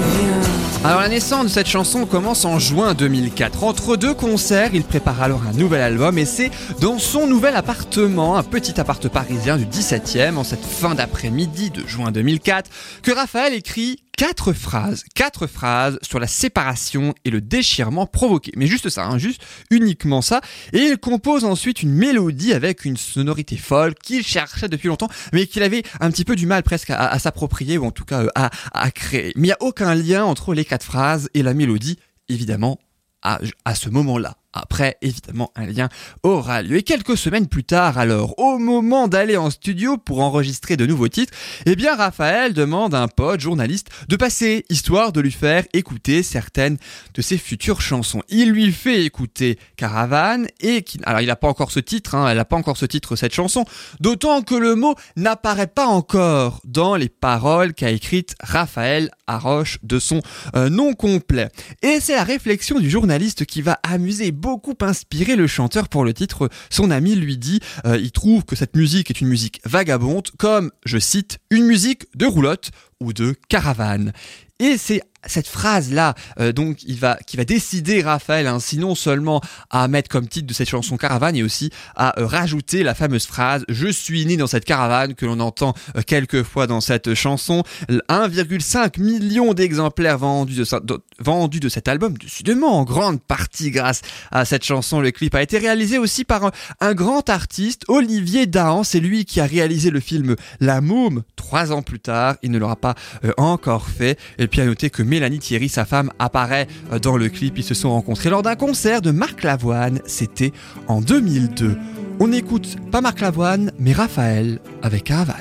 Alors 0.85 0.99
la 0.99 1.07
naissance 1.07 1.45
de 1.45 1.49
cette 1.49 1.67
chanson 1.67 2.05
commence 2.05 2.43
en 2.43 2.59
juin 2.59 2.93
2004. 2.93 3.63
Entre 3.63 3.95
deux 3.95 4.13
concerts, 4.13 4.71
il 4.73 4.83
prépare 4.83 5.21
alors 5.21 5.43
un 5.47 5.53
nouvel 5.53 5.81
album 5.81 6.17
et 6.17 6.25
c'est 6.25 6.51
dans 6.81 6.99
son 6.99 7.25
nouvel 7.25 7.55
appartement, 7.55 8.35
un 8.35 8.43
petit 8.43 8.81
appart 8.81 9.07
parisien 9.07 9.55
du 9.55 9.65
17e, 9.65 10.35
en 10.35 10.43
cette 10.43 10.65
fin 10.65 10.93
d'après-midi 10.93 11.69
de 11.69 11.87
juin 11.87 12.11
2004, 12.11 12.69
que 13.01 13.11
Raphaël 13.11 13.53
écrit 13.53 14.02
quatre 14.17 14.53
phrases, 14.53 15.03
quatre 15.15 15.47
phrases 15.47 15.99
sur 16.01 16.19
la 16.19 16.27
séparation 16.27 17.13
et 17.25 17.29
le 17.29 17.41
déchirement 17.41 18.05
provoqué. 18.05 18.51
Mais 18.55 18.67
juste 18.67 18.89
ça, 18.89 19.05
hein, 19.05 19.17
juste 19.17 19.41
uniquement 19.69 20.21
ça. 20.21 20.41
Et 20.71 20.79
il 20.79 20.97
compose 20.97 21.45
ensuite 21.45 21.83
une 21.83 21.93
mélodie 21.93 22.53
avec 22.53 22.85
une 22.85 22.97
sonorité 22.97 23.57
folle 23.57 23.95
qu'il 23.95 24.23
cherchait 24.23 24.69
depuis 24.69 24.87
longtemps, 24.87 25.09
mais 25.33 25.47
qu'il 25.47 25.63
avait 25.63 25.83
un 25.99 26.11
petit 26.11 26.25
peu 26.25 26.35
du 26.35 26.45
mal 26.45 26.63
presque 26.63 26.91
à, 26.91 27.17
s'approprier 27.19 27.77
ou 27.77 27.85
en 27.85 27.91
tout 27.91 28.05
cas 28.05 28.23
euh, 28.23 28.29
à, 28.35 28.49
à 28.73 28.91
créer. 28.91 29.33
Mais 29.35 29.47
il 29.47 29.49
n'y 29.49 29.51
a 29.51 29.57
aucun 29.61 29.95
lien 29.95 30.23
entre 30.23 30.53
les 30.53 30.65
quatre 30.65 30.85
phrases 30.85 31.29
et 31.33 31.43
la 31.43 31.53
mélodie, 31.53 31.97
évidemment, 32.29 32.79
à, 33.21 33.39
à 33.65 33.75
ce 33.75 33.89
moment-là. 33.89 34.37
Après, 34.53 34.97
évidemment, 35.01 35.51
un 35.55 35.65
lien 35.65 35.89
aura 36.21 36.61
lieu. 36.61 36.77
Et 36.77 36.83
quelques 36.83 37.17
semaines 37.17 37.47
plus 37.47 37.63
tard, 37.63 37.97
alors, 37.97 38.37
au 38.39 38.59
moment 38.59 39.07
d'aller 39.07 39.35
en 39.35 39.49
studio 39.49 39.97
pour 39.97 40.21
enregistrer 40.21 40.77
de 40.77 40.85
nouveaux 40.85 41.07
titres, 41.07 41.33
eh 41.65 41.75
bien, 41.75 41.95
Raphaël 41.95 42.53
demande 42.53 42.93
à 42.93 43.01
un 43.01 43.07
pote 43.07 43.39
journaliste 43.39 43.87
de 44.07 44.15
passer, 44.15 44.65
histoire 44.69 45.11
de 45.11 45.21
lui 45.21 45.31
faire 45.31 45.65
écouter 45.73 46.21
certaines 46.21 46.77
de 47.13 47.21
ses 47.21 47.37
futures 47.37 47.81
chansons. 47.81 48.21
Il 48.29 48.51
lui 48.51 48.71
fait 48.71 49.03
écouter 49.03 49.57
Caravane 49.75 50.47
et 50.59 50.83
qui, 50.83 50.99
alors, 51.03 51.21
il 51.21 51.27
n'a 51.27 51.35
pas 51.35 51.47
encore 51.47 51.71
ce 51.71 51.79
titre, 51.79 52.15
hein, 52.15 52.27
elle 52.29 52.37
n'a 52.37 52.45
pas 52.45 52.55
encore 52.55 52.77
ce 52.77 52.85
titre, 52.85 53.15
cette 53.15 53.33
chanson, 53.33 53.65
d'autant 53.99 54.43
que 54.43 54.55
le 54.55 54.75
mot 54.75 54.95
n'apparaît 55.15 55.67
pas 55.67 55.87
encore 55.87 56.61
dans 56.63 56.95
les 56.95 57.09
paroles 57.09 57.73
qu'a 57.73 57.89
écrites 57.89 58.35
Raphaël 58.41 59.09
Haroche 59.27 59.79
de 59.83 59.99
son 59.99 60.21
euh, 60.55 60.69
nom 60.69 60.93
complet. 60.93 61.49
Et 61.81 61.99
c'est 61.99 62.15
la 62.15 62.23
réflexion 62.23 62.79
du 62.79 62.89
journaliste 62.89 63.45
qui 63.45 63.61
va 63.61 63.79
amuser 63.83 64.31
beaucoup 64.43 64.75
inspiré 64.81 65.37
le 65.37 65.47
chanteur 65.47 65.87
pour 65.87 66.03
le 66.03 66.13
titre. 66.13 66.49
Son 66.69 66.91
ami 66.91 67.15
lui 67.15 67.37
dit, 67.37 67.61
euh, 67.85 67.97
il 67.97 68.11
trouve 68.11 68.43
que 68.43 68.57
cette 68.57 68.75
musique 68.75 69.09
est 69.09 69.21
une 69.21 69.29
musique 69.29 69.61
vagabonde, 69.63 70.27
comme, 70.37 70.69
je 70.83 70.97
cite, 70.97 71.39
une 71.49 71.65
musique 71.65 72.07
de 72.13 72.25
roulotte 72.25 72.71
ou 72.99 73.13
de 73.13 73.37
caravane. 73.47 74.11
Et 74.59 74.77
c'est 74.77 75.01
cette 75.25 75.47
phrase-là, 75.47 76.15
euh, 76.39 76.51
donc, 76.51 76.83
il 76.83 76.99
va, 76.99 77.17
qui 77.25 77.37
va 77.37 77.45
décider 77.45 78.01
Raphaël 78.01 78.47
ainsi 78.47 78.77
non 78.77 78.95
seulement 78.95 79.41
à 79.69 79.87
mettre 79.87 80.09
comme 80.09 80.27
titre 80.27 80.47
de 80.47 80.53
cette 80.53 80.69
chanson 80.69 80.97
Caravane, 80.97 81.35
et 81.35 81.43
aussi 81.43 81.69
à 81.95 82.19
euh, 82.19 82.25
rajouter 82.25 82.83
la 82.83 82.93
fameuse 82.95 83.25
phrase 83.25 83.65
"Je 83.69 83.87
suis 83.87 84.25
né 84.25 84.37
dans 84.37 84.47
cette 84.47 84.65
caravane" 84.65 85.13
que 85.15 85.25
l'on 85.25 85.39
entend 85.39 85.73
euh, 85.95 86.01
quelques 86.05 86.43
fois 86.43 86.67
dans 86.67 86.81
cette 86.81 87.13
chanson. 87.13 87.63
1,5 88.09 88.99
million 89.01 89.53
d'exemplaires 89.53 90.17
vendus 90.17 90.55
de, 90.55 90.79
de- 90.85 90.99
vendus 91.19 91.59
de 91.59 91.69
cet 91.69 91.87
album, 91.87 92.17
décidément 92.17 92.79
en 92.79 92.83
grande 92.83 93.21
partie 93.21 93.71
grâce 93.71 94.01
à 94.31 94.45
cette 94.45 94.63
chanson. 94.63 94.99
Le 94.99 95.11
clip 95.11 95.35
a 95.35 95.41
été 95.41 95.57
réalisé 95.57 95.97
aussi 95.97 96.23
par 96.25 96.45
un, 96.45 96.51
un 96.79 96.93
grand 96.93 97.29
artiste, 97.29 97.83
Olivier 97.87 98.45
Dahan. 98.45 98.83
C'est 98.83 98.99
lui 98.99 99.25
qui 99.25 99.39
a 99.39 99.45
réalisé 99.45 99.89
le 99.89 99.99
film 99.99 100.35
La 100.59 100.81
Môme 100.81 101.23
trois 101.35 101.71
ans 101.71 101.81
plus 101.81 101.99
tard. 101.99 102.35
Il 102.43 102.51
ne 102.51 102.57
l'aura 102.57 102.75
pas 102.75 102.95
euh, 103.25 103.31
encore 103.37 103.87
fait. 103.89 104.19
Et 104.37 104.47
puis 104.47 104.61
à 104.61 104.65
noter 104.65 104.89
que 104.89 105.03
Mélanie 105.13 105.37
Thierry, 105.37 105.69
sa 105.69 105.85
femme, 105.85 106.09
apparaît 106.17 106.65
euh, 106.91 106.97
dans 106.97 107.17
le 107.17 107.29
clip. 107.29 107.59
Ils 107.59 107.63
se 107.63 107.75
sont 107.75 107.91
rencontrés 107.91 108.31
lors 108.31 108.41
d'un 108.41 108.55
concert 108.55 108.99
de 108.99 109.11
Marc 109.11 109.43
Lavoine. 109.43 109.99
C'était 110.07 110.51
en 110.87 111.01
2002. 111.01 111.77
On 112.19 112.31
écoute 112.31 112.77
pas 112.89 112.99
Marc 112.99 113.19
Lavoine, 113.21 113.71
mais 113.77 113.93
Raphaël 113.93 114.59
avec 114.81 115.03
Caravane. 115.03 115.35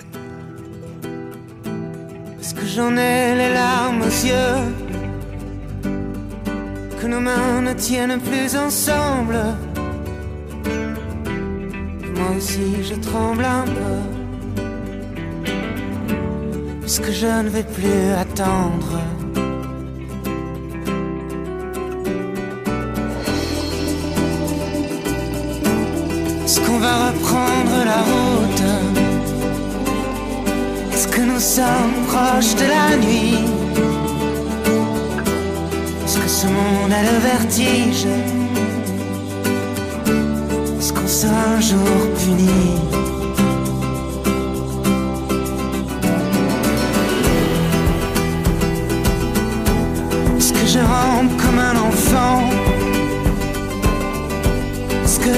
Est-ce 2.38 2.54
que 2.54 2.66
j'en 2.66 2.94
ai 2.98 3.34
les 3.34 3.54
larmes 3.54 4.02
aux 4.02 4.26
yeux? 4.26 4.60
Que 7.00 7.06
nos 7.06 7.20
mains 7.20 7.62
ne 7.62 7.72
tiennent 7.72 8.20
plus 8.20 8.54
ensemble? 8.54 9.38
Moi 12.14 12.36
aussi 12.36 12.82
je 12.82 12.94
tremble 12.96 13.44
un 13.46 13.64
peu 13.64 14.00
Puisque 16.82 17.10
je 17.10 17.42
ne 17.42 17.48
vais 17.48 17.64
plus 17.64 18.10
attendre? 18.20 19.00
Va 26.82 27.10
reprendre 27.10 27.76
la 27.92 28.00
route. 28.10 28.64
Est-ce 30.92 31.06
que 31.06 31.20
nous 31.20 31.42
sommes 31.56 31.96
proches 32.08 32.54
de 32.62 32.66
la 32.76 32.96
nuit? 33.04 33.38
Est-ce 36.04 36.18
que 36.18 36.28
ce 36.40 36.46
monde 36.46 36.92
a 37.00 37.02
le 37.10 37.16
vertige? 37.30 38.06
Est-ce 40.78 40.92
qu'on 40.92 41.06
sera 41.20 41.42
un 41.56 41.60
jour 41.60 41.98
puni? 42.18 43.11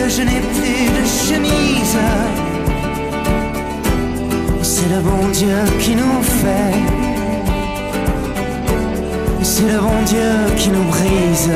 Je 0.09 0.23
n'ai 0.23 0.41
plus 0.41 0.87
de 0.97 1.05
chemise 1.29 1.99
c'est 4.65 4.89
le 4.89 5.01
bon 5.01 5.29
Dieu 5.33 5.57
qui 5.79 5.95
nous 5.95 6.23
fait. 6.23 6.75
C'est 9.43 9.69
le 9.71 9.79
bon 9.79 10.03
Dieu 10.07 10.57
qui 10.57 10.71
nous 10.71 10.85
brise. 10.85 11.51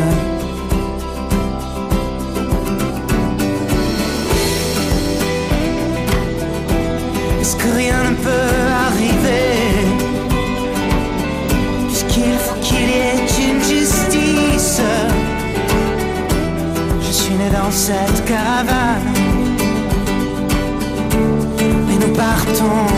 Nous 22.69 22.98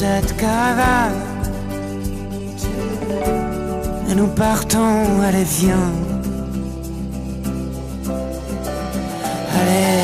cette 0.00 0.34
caravane 0.38 1.12
Et 4.08 4.14
nous 4.14 4.28
partons, 4.28 5.20
allez 5.22 5.44
viens. 5.44 5.92
Allez, 9.58 9.99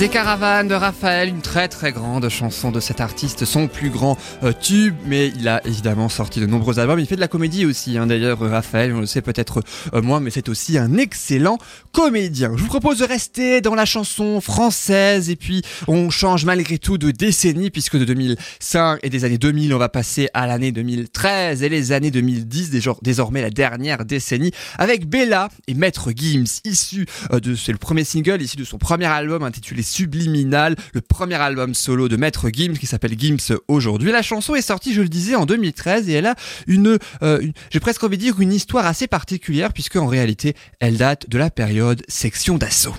Des 0.00 0.08
caravanes 0.08 0.66
de 0.66 0.74
Raphaël, 0.74 1.28
une 1.28 1.42
très 1.42 1.68
très 1.68 1.92
grande 1.92 2.26
chanson 2.30 2.70
de 2.70 2.80
cet 2.80 3.02
artiste, 3.02 3.44
son 3.44 3.68
plus 3.68 3.90
grand 3.90 4.16
euh, 4.42 4.54
tube, 4.58 4.94
mais 5.04 5.28
il 5.36 5.46
a 5.46 5.60
évidemment 5.66 6.08
sorti 6.08 6.40
de 6.40 6.46
nombreux 6.46 6.78
albums. 6.78 6.98
Il 6.98 7.04
fait 7.04 7.16
de 7.16 7.20
la 7.20 7.28
comédie 7.28 7.66
aussi, 7.66 7.98
hein. 7.98 8.06
d'ailleurs 8.06 8.40
euh, 8.42 8.48
Raphaël, 8.48 8.94
on 8.94 9.00
le 9.00 9.06
sait 9.06 9.20
peut-être 9.20 9.62
euh, 9.92 10.00
moins, 10.00 10.20
mais 10.20 10.30
c'est 10.30 10.48
aussi 10.48 10.78
un 10.78 10.96
excellent 10.96 11.58
comédien. 11.92 12.52
Je 12.56 12.62
vous 12.62 12.68
propose 12.68 13.00
de 13.00 13.04
rester 13.04 13.60
dans 13.60 13.74
la 13.74 13.84
chanson 13.84 14.40
française 14.40 15.28
et 15.28 15.36
puis 15.36 15.60
on 15.86 16.08
change 16.08 16.46
malgré 16.46 16.78
tout 16.78 16.96
de 16.96 17.10
décennie 17.10 17.68
puisque 17.68 17.98
de 17.98 18.06
2005 18.06 19.00
et 19.02 19.10
des 19.10 19.26
années 19.26 19.36
2000 19.36 19.74
on 19.74 19.78
va 19.78 19.90
passer 19.90 20.30
à 20.32 20.46
l'année 20.46 20.72
2013 20.72 21.62
et 21.62 21.68
les 21.68 21.92
années 21.92 22.10
2010, 22.10 22.70
désormais 23.02 23.42
la 23.42 23.50
dernière 23.50 24.06
décennie, 24.06 24.52
avec 24.78 25.06
Bella 25.06 25.50
et 25.66 25.74
Maître 25.74 26.10
Gims, 26.16 26.62
issu 26.64 27.04
de, 27.30 27.54
c'est 27.54 27.72
le 27.72 27.76
premier 27.76 28.04
single, 28.04 28.40
issu 28.40 28.56
de 28.56 28.64
son 28.64 28.78
premier 28.78 29.04
album 29.04 29.42
intitulé 29.42 29.82
Subliminal, 29.90 30.76
le 30.94 31.00
premier 31.00 31.34
album 31.34 31.74
solo 31.74 32.08
de 32.08 32.16
Maître 32.16 32.48
Gims 32.52 32.78
qui 32.78 32.86
s'appelle 32.86 33.18
Gims 33.18 33.56
aujourd'hui. 33.68 34.12
La 34.12 34.22
chanson 34.22 34.54
est 34.54 34.62
sortie, 34.62 34.94
je 34.94 35.02
le 35.02 35.08
disais, 35.08 35.34
en 35.34 35.46
2013 35.46 36.08
et 36.08 36.12
elle 36.12 36.26
a 36.26 36.34
une, 36.66 36.98
euh, 37.22 37.40
une 37.40 37.52
j'ai 37.70 37.80
presque 37.80 38.04
envie 38.04 38.16
de 38.16 38.22
dire 38.22 38.40
une 38.40 38.52
histoire 38.52 38.86
assez 38.86 39.06
particulière 39.06 39.72
puisque 39.72 39.96
en 39.96 40.06
réalité 40.06 40.54
elle 40.78 40.96
date 40.96 41.28
de 41.28 41.38
la 41.38 41.50
période 41.50 42.02
section 42.08 42.56
d'assaut. 42.56 42.94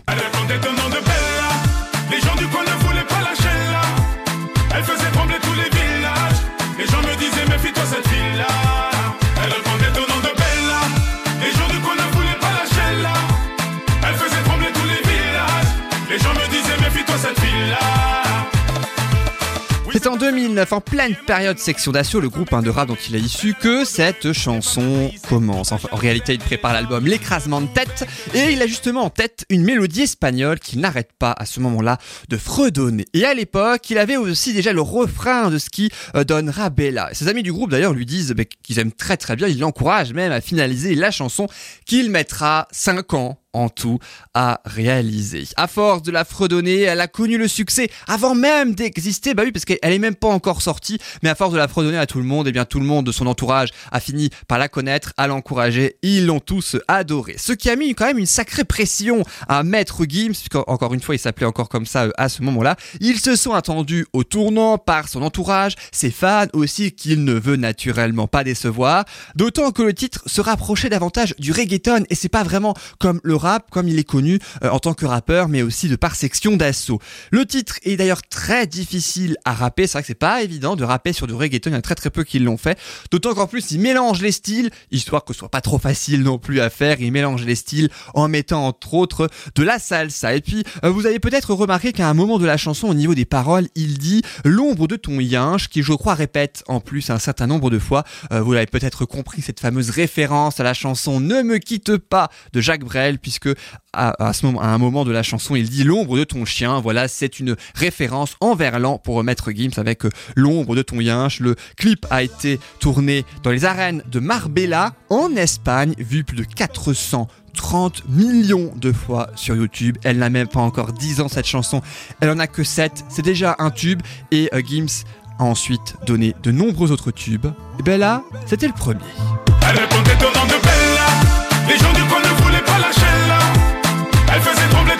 C'est 20.02 20.10
en 20.10 20.18
2009, 20.18 20.74
en 20.74 20.82
pleine 20.82 21.16
période 21.28 21.60
section 21.60 21.92
d'assaut, 21.92 22.20
le 22.20 22.30
groupe 22.30 22.50
de 22.64 22.72
rap 22.72 22.88
dont 22.88 22.98
il 23.08 23.16
est 23.16 23.20
issu, 23.20 23.54
que 23.54 23.86
cette 23.86 24.34
chanson 24.34 25.12
commence. 25.30 25.72
en 25.72 25.78
réalité, 25.96 26.34
il 26.34 26.40
prépare 26.40 26.74
l'album 26.74 27.06
L'écrasement 27.06 27.62
de 27.62 27.68
tête 27.68 28.08
et 28.34 28.52
il 28.52 28.60
a 28.64 28.66
justement 28.66 29.04
en 29.04 29.12
tête 29.12 29.46
une 29.52 29.64
mélodie 29.64 30.02
espagnole 30.02 30.60
qu'il 30.60 30.80
n'arrête 30.80 31.12
pas 31.20 31.36
à 31.38 31.46
ce 31.46 31.60
moment-là 31.60 32.00
de 32.30 32.38
fredonner. 32.38 33.06
Et 33.14 33.26
à 33.26 33.36
l'époque, 33.36 33.88
il 33.92 34.00
avait 34.00 34.18
aussi 34.18 34.54
déjà 34.54 34.74
le 34.74 34.82
refrain 34.82 35.52
de 35.52 35.60
ce 35.60 35.70
qui 35.70 35.92
euh, 36.16 36.24
donnera 36.24 36.72
Bella. 36.72 37.10
Ses 37.14 37.28
amis 37.28 37.44
du 37.44 37.54
groupe 37.54 37.70
d'ailleurs 37.70 37.94
lui 37.94 38.08
disent 38.08 38.32
bah, 38.32 38.46
qu'ils 38.64 38.80
aiment 38.80 38.92
très 38.92 39.18
très 39.18 39.36
bien, 39.36 39.48
ils 39.48 39.60
l'encouragent 39.60 40.14
même 40.14 40.32
à 40.32 40.42
finaliser 40.42 40.96
la 40.96 41.12
chanson 41.12 41.48
qu'il 41.86 42.10
mettra 42.10 42.68
5 42.72 43.14
ans 43.14 43.41
en 43.54 43.70
tout 43.70 44.00
à 44.34 44.62
réaliser. 44.66 45.48
À 45.58 45.68
force 45.68 46.02
de 46.04 46.12
la 46.12 46.26
fredonner, 46.26 46.82
elle 46.82 47.02
a 47.02 47.08
connu 47.08 47.38
le 47.38 47.48
succès 47.48 47.90
avant 48.08 48.36
même 48.36 48.74
d'exister. 48.76 49.34
Bah 49.34 49.44
oui, 49.46 49.52
parce 49.52 49.66
qu'elle 49.66 49.80
est 49.82 50.00
même 50.00 50.16
pas 50.16 50.30
encore 50.30 50.62
sortie, 50.62 51.00
mais 51.24 51.30
à 51.30 51.36
force 51.36 51.54
de 51.54 51.58
la 51.58 51.68
fredonner 51.68 51.98
à 51.98 52.06
tout 52.06 52.20
le 52.20 52.26
monde, 52.26 52.48
et 52.48 52.50
eh 52.50 52.54
bien 52.54 52.66
tout 52.66 52.80
le 52.80 52.86
monde 52.86 53.06
de 53.06 53.12
son 53.12 53.28
entourage 53.28 53.70
a 53.92 54.00
fini 54.00 54.30
par 54.48 54.58
la 54.58 54.70
connaître, 54.70 55.14
à 55.18 55.28
l'encourager. 55.28 55.98
Ils 56.02 56.26
l'ont 56.26 56.40
tous 56.40 56.78
adoré. 56.88 57.36
Ce 57.38 57.54
qui 57.54 57.70
a 57.70 57.76
mis 57.76 57.94
quand 57.96 58.06
même 58.06 58.18
une 58.18 58.26
sacrée 58.26 58.64
pression 58.64 59.24
à 59.48 59.64
Maître 59.64 60.06
Gims, 60.08 60.34
encore 60.68 60.94
une 60.94 61.02
fois 61.02 61.16
il 61.16 61.20
s'appelait 61.20 61.46
encore 61.46 61.70
comme 61.70 61.86
ça 61.86 62.04
euh, 62.04 62.12
à 62.18 62.30
ce 62.30 62.42
moment-là. 62.44 62.76
Ils 63.00 63.20
se 63.20 63.36
sont 63.36 63.54
attendus 63.54 64.06
au 64.14 64.24
tournant 64.24 64.78
par 64.78 65.08
son 65.08 65.22
entourage, 65.22 65.76
ses 65.92 66.12
fans 66.12 66.48
aussi 66.54 66.92
qu'il 66.92 67.24
ne 67.24 67.34
veut 67.34 67.56
naturellement 67.56 68.28
pas 68.28 68.44
décevoir. 68.44 69.06
D'autant 69.36 69.72
que 69.72 69.82
le 69.82 69.94
titre 69.94 70.24
se 70.26 70.42
rapprochait 70.42 70.90
davantage 70.90 71.36
du 71.38 71.52
reggaeton 71.52 72.04
et 72.10 72.16
c'est 72.16 72.30
pas 72.30 72.44
vraiment 72.44 72.74
comme 73.00 73.20
le 73.24 73.36
rap 73.42 73.70
comme 73.70 73.88
il 73.88 74.00
est 74.00 74.04
connu 74.04 74.40
euh, 74.64 74.70
en 74.70 74.80
tant 74.80 74.94
que 74.94 75.06
rappeur, 75.06 75.50
mais 75.50 75.62
aussi 75.62 75.90
de 75.90 75.96
par 75.96 76.16
section 76.16 76.58
d'assaut. 76.58 77.00
Le 77.32 77.46
titre 77.46 77.76
est 77.84 77.98
d'ailleurs 77.98 78.22
très 78.22 78.68
difficile 78.68 79.38
à 79.46 79.54
rapper. 79.54 79.88
C'est 79.88 79.94
vrai 79.94 80.02
que 80.02 80.08
c'est 80.08 80.16
pas 80.16 80.42
évident 80.44 80.76
de 80.76 80.84
rapper 80.84 81.14
sur 81.14 81.28
du 81.28 81.34
reggaeton. 81.34 81.70
Il 81.70 81.74
y 81.74 81.76
a 81.76 81.82
très 81.82 81.96
très 81.96 82.10
peu 82.10 82.24
qui 82.24 82.40
l'ont 82.40 82.58
fait. 82.58 82.78
D'autant 83.12 83.34
qu'en 83.34 83.48
plus, 83.48 83.72
il 83.72 83.80
mélange 83.80 84.22
les 84.22 84.32
styles, 84.32 84.70
histoire 84.92 85.24
que 85.24 85.34
ce 85.34 85.40
soit 85.40 85.50
pas 85.50 85.62
trop 85.62 85.80
facile 85.80 86.24
non 86.24 86.38
plus 86.38 86.62
à 86.62 86.70
faire. 86.70 87.02
Il 87.02 87.12
mélange 87.12 87.46
les 87.46 87.56
styles 87.56 87.90
en 88.14 88.28
mettant 88.28 88.68
entre 88.68 88.94
autres 88.94 89.30
de 89.56 89.64
la 89.64 89.80
salsa. 89.80 90.36
Et 90.36 90.42
puis, 90.42 90.64
euh, 90.84 90.90
vous 90.90 91.06
avez 91.06 91.20
peut-être 91.20 91.54
remarqué 91.54 91.94
qu'à 91.94 92.10
un 92.10 92.14
moment 92.14 92.40
de 92.40 92.46
la 92.46 92.58
chanson, 92.58 92.88
au 92.88 92.94
niveau 92.94 93.16
des 93.16 93.26
paroles, 93.26 93.68
il 93.76 93.98
dit 93.98 94.22
l'ombre 94.46 94.88
de 94.88 94.96
ton 94.96 95.20
yinche, 95.20 95.70
qui 95.70 95.84
je 95.84 95.94
crois 95.94 96.14
répète 96.14 96.64
en 96.68 96.80
plus 96.80 97.10
un 97.10 97.20
certain 97.20 97.48
nombre 97.48 97.70
de 97.70 97.80
fois. 97.80 98.04
Euh, 98.32 98.42
vous 98.42 98.54
l'avez 98.54 98.66
peut-être 98.68 99.06
compris, 99.06 99.42
cette 99.42 99.60
fameuse 99.60 99.90
référence 99.90 100.60
à 100.60 100.64
la 100.64 100.74
chanson 100.74 101.20
Ne 101.20 101.42
me 101.42 101.58
quitte 101.58 101.98
pas 101.98 102.30
de 102.54 102.62
Jacques 102.62 102.84
Brel, 102.84 103.20
puisque 103.32 103.58
à, 103.94 104.10
à 104.20 104.34
un 104.74 104.78
moment 104.78 105.06
de 105.06 105.12
la 105.12 105.24
chanson, 105.24 105.56
il 105.56 105.70
dit 105.70 105.84
l'ombre 105.84 106.18
de 106.18 106.24
ton 106.24 106.44
chien. 106.44 106.80
Voilà, 106.80 107.08
c'est 107.08 107.40
une 107.40 107.56
référence 107.76 108.36
en 108.42 108.56
verlan 108.56 108.98
pour 108.98 109.24
Maître 109.24 109.52
Gims 109.52 109.78
avec 109.78 110.06
euh, 110.06 110.10
l'ombre 110.36 110.76
de 110.76 110.82
ton 110.82 111.00
yinche. 111.00 111.40
Le 111.40 111.56
clip 111.78 112.06
a 112.10 112.24
été 112.24 112.60
tourné 112.80 113.26
dans 113.44 113.52
les 113.52 113.64
arènes 113.64 114.04
de 114.12 114.20
Marbella 114.20 114.94
en 115.10 115.36
Espagne, 115.36 115.94
vu 115.98 116.24
plus 116.24 116.36
de 116.36 116.44
430 116.44 118.04
millions 118.10 118.74
de 118.76 118.92
fois 118.92 119.30
sur 119.36 119.56
YouTube. 119.56 119.98
Elle 120.04 120.18
n'a 120.18 120.30
même 120.30 120.48
pas 120.48 120.62
encore 120.62 120.92
10 120.92 121.22
ans 121.22 121.30
cette 121.30 121.48
chanson. 121.48 121.82
Elle 122.20 122.30
en 122.30 122.40
a 122.40 122.48
que 122.48 122.64
7. 122.64 123.06
C'est 123.10 123.22
déjà 123.22 123.56
un 123.60 123.72
tube 123.72 124.02
et 124.32 124.50
euh, 124.54 124.62
Gims 124.62 125.06
a 125.40 125.44
ensuite 125.44 125.96
donné 126.06 126.36
de 126.44 126.52
nombreux 126.52 126.92
autres 126.92 127.12
tubes. 127.12 127.48
Et 127.80 127.84
ben 127.84 128.24
c'était 128.46 128.68
le 128.68 128.74
premier. 128.74 129.00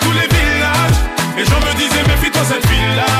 Tous 0.02 0.12
les 0.12 0.28
villages. 0.36 0.98
Les 1.36 1.44
gens 1.44 1.60
me 1.60 1.72
disaient, 1.74 2.06
méfie-toi 2.06 2.42
cette 2.44 2.66
fille-là. 2.66 3.10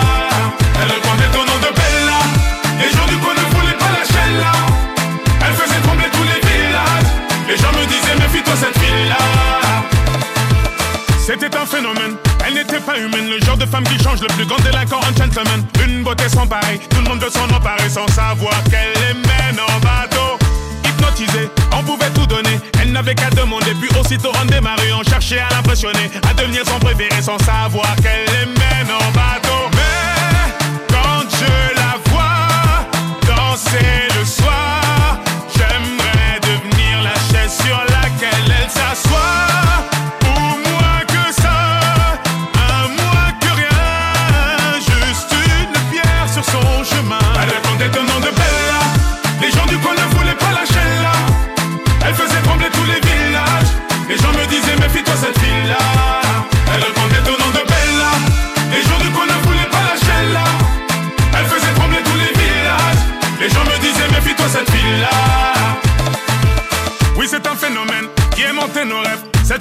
Elle 0.80 0.90
répondait 0.90 1.30
ton 1.32 1.44
nom 1.50 1.58
de 1.64 1.70
Bella. 1.78 2.20
Les 2.80 2.90
gens 2.94 3.06
du 3.06 3.16
coin 3.22 3.34
ne 3.34 3.46
voulaient 3.54 3.78
pas 3.78 3.92
lâcher 3.96 4.28
là. 4.42 4.54
Elle 5.46 5.54
faisait 5.54 5.80
trembler 5.80 6.10
tous 6.12 6.26
les 6.32 6.40
villages. 6.46 7.10
Les 7.48 7.56
gens 7.56 7.72
me 7.78 7.84
disaient, 7.86 8.16
méfie-toi 8.18 8.54
cette 8.56 8.78
fille-là. 8.78 9.22
C'était 11.24 11.56
un 11.56 11.64
phénomène, 11.64 12.16
elle 12.44 12.54
n'était 12.54 12.80
pas 12.80 12.98
humaine, 12.98 13.30
le 13.30 13.38
genre 13.46 13.56
de 13.56 13.64
femme 13.64 13.84
qui 13.84 13.96
change 14.02 14.20
le 14.20 14.26
plus 14.28 14.44
grand 14.44 14.58
délinquant 14.58 14.98
en 14.98 15.16
gentleman. 15.16 15.64
Une 15.86 16.02
beauté 16.02 16.28
sans 16.28 16.46
pareil, 16.48 16.80
tout 16.90 17.00
le 17.00 17.08
monde 17.08 17.22
veut 17.22 17.30
s'en 17.30 17.44
emparer 17.44 17.88
sans 17.88 18.08
savoir 18.08 18.54
qu'elle 18.64 18.92
les 19.00 19.14
mène 19.14 19.60
en 19.60 19.78
bateau. 19.78 20.41
On 21.72 21.82
pouvait 21.82 22.10
tout 22.10 22.26
donner, 22.26 22.58
elle 22.80 22.92
n'avait 22.92 23.14
qu'à 23.14 23.30
demander, 23.30 23.74
puis 23.80 23.88
aussitôt 23.98 24.32
on 24.40 24.44
démarrait, 24.46 24.92
on 24.92 25.02
cherchait 25.02 25.40
à 25.40 25.48
l'impressionner, 25.54 26.10
à 26.28 26.34
devenir 26.34 26.64
son 26.66 26.78
préféré 26.78 27.20
sans 27.22 27.38
savoir 27.38 27.94
qu'elle 27.96 28.48
mène 28.48 28.90
en 28.90 29.10
bateau. 29.12 29.70
Mais 29.72 30.52
quand 30.88 31.24
je 31.30 31.74
la 31.74 31.98
vois 32.10 32.86
danser 33.26 34.08
le 34.18 34.24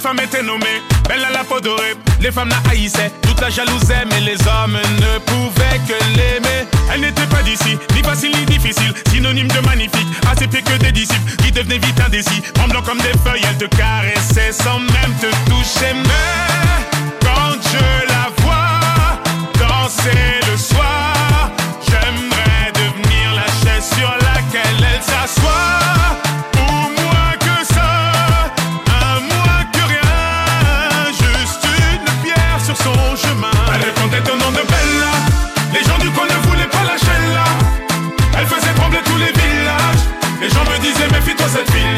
Cette 0.02 0.16
femme 0.16 0.26
était 0.26 0.42
nommée 0.42 0.82
Belle 1.08 1.24
à 1.24 1.30
la 1.30 1.44
peau 1.44 1.60
dorée. 1.60 1.94
Les 2.20 2.32
femmes 2.32 2.48
la 2.48 2.72
haïssaient, 2.72 3.12
toute 3.22 3.40
la 3.40 3.50
jalousaient, 3.50 4.04
mais 4.10 4.18
les 4.20 4.36
hommes 4.48 4.76
ne 4.98 5.18
pouvaient 5.20 5.80
que 5.86 6.16
l'aimer. 6.16 6.66
Elle 6.92 7.02
n'était 7.02 7.26
pas 7.26 7.40
d'ici, 7.44 7.78
ni 7.94 8.02
facile 8.02 8.32
ni 8.36 8.44
difficile, 8.44 8.92
synonyme 9.10 9.46
de 9.46 9.60
magnifique, 9.60 10.08
assez 10.28 10.48
pire 10.48 10.64
que 10.64 10.76
des 10.82 10.90
disciples 10.90 11.36
qui 11.36 11.52
devenaient 11.52 11.78
vite 11.78 12.00
indécis. 12.04 12.42
Tremblant 12.52 12.82
comme 12.82 12.98
des 12.98 13.16
feuilles, 13.24 13.44
elle 13.48 13.58
te 13.58 13.76
caressait 13.76 14.50
sans 14.50 14.80
même 14.80 15.14
te 15.20 15.30
toucher. 15.48 15.94
Mais 15.94 17.20
quand 17.20 17.52
je 17.62 18.08
la 18.08 18.42
vois 18.42 19.20
danser 19.54 20.40
le 20.50 20.56
soir, 20.56 21.52
j'aimerais 21.86 22.72
devenir 22.74 23.34
la 23.36 23.46
chaise 23.46 23.88
sur 23.96 24.08
laquelle 24.08 24.84
elle 24.96 25.02
s'assoit. 25.02 25.81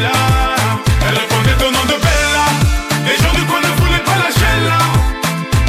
Elle 0.06 1.18
répondait 1.18 1.56
des 1.58 1.70
nom 1.70 1.84
de 1.84 1.96
Bella, 2.04 2.46
les 3.06 3.16
gens 3.22 3.32
du 3.34 3.44
coin 3.46 3.60
ne 3.60 3.72
voulaient 3.80 4.04
pas 4.04 4.16
la 4.16 4.30
gêne 4.30 4.72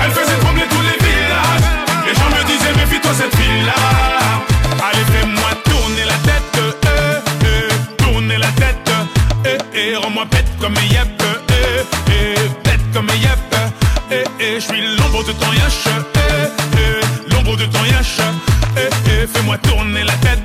Elle 0.04 0.12
faisait 0.12 0.38
trembler 0.40 0.66
tous 0.70 0.82
les 0.82 0.98
villages, 1.06 1.68
les 2.06 2.14
gens 2.16 2.30
me 2.30 2.44
disaient 2.46 2.74
méfie-toi 2.76 3.12
cette 3.14 3.36
ville-là 3.36 3.74
Allez 4.88 5.06
fais-moi 5.14 5.50
tourner 5.64 6.06
la 6.06 6.18
tête, 6.30 6.58
euh, 6.58 6.72
euh, 6.88 7.20
euh. 7.46 7.70
tourner 7.98 8.38
la 8.38 8.52
tête, 8.52 8.92
rends-moi 10.02 10.26
bête 10.26 10.52
comme 10.60 10.76
Eyep, 10.78 11.24
bête 12.64 12.86
comme 12.94 13.10
Eyep, 13.10 13.56
je 14.40 14.60
suis 14.60 14.82
l'ombre 14.98 15.24
de 15.24 15.32
ton 15.32 15.52
yache, 15.54 15.88
l'ombre 17.32 17.58
de 17.58 17.66
ton 17.66 17.86
yache, 17.86 18.20
fais-moi 19.34 19.58
tourner 19.60 20.04
la 20.04 20.14
tête. 20.14 20.45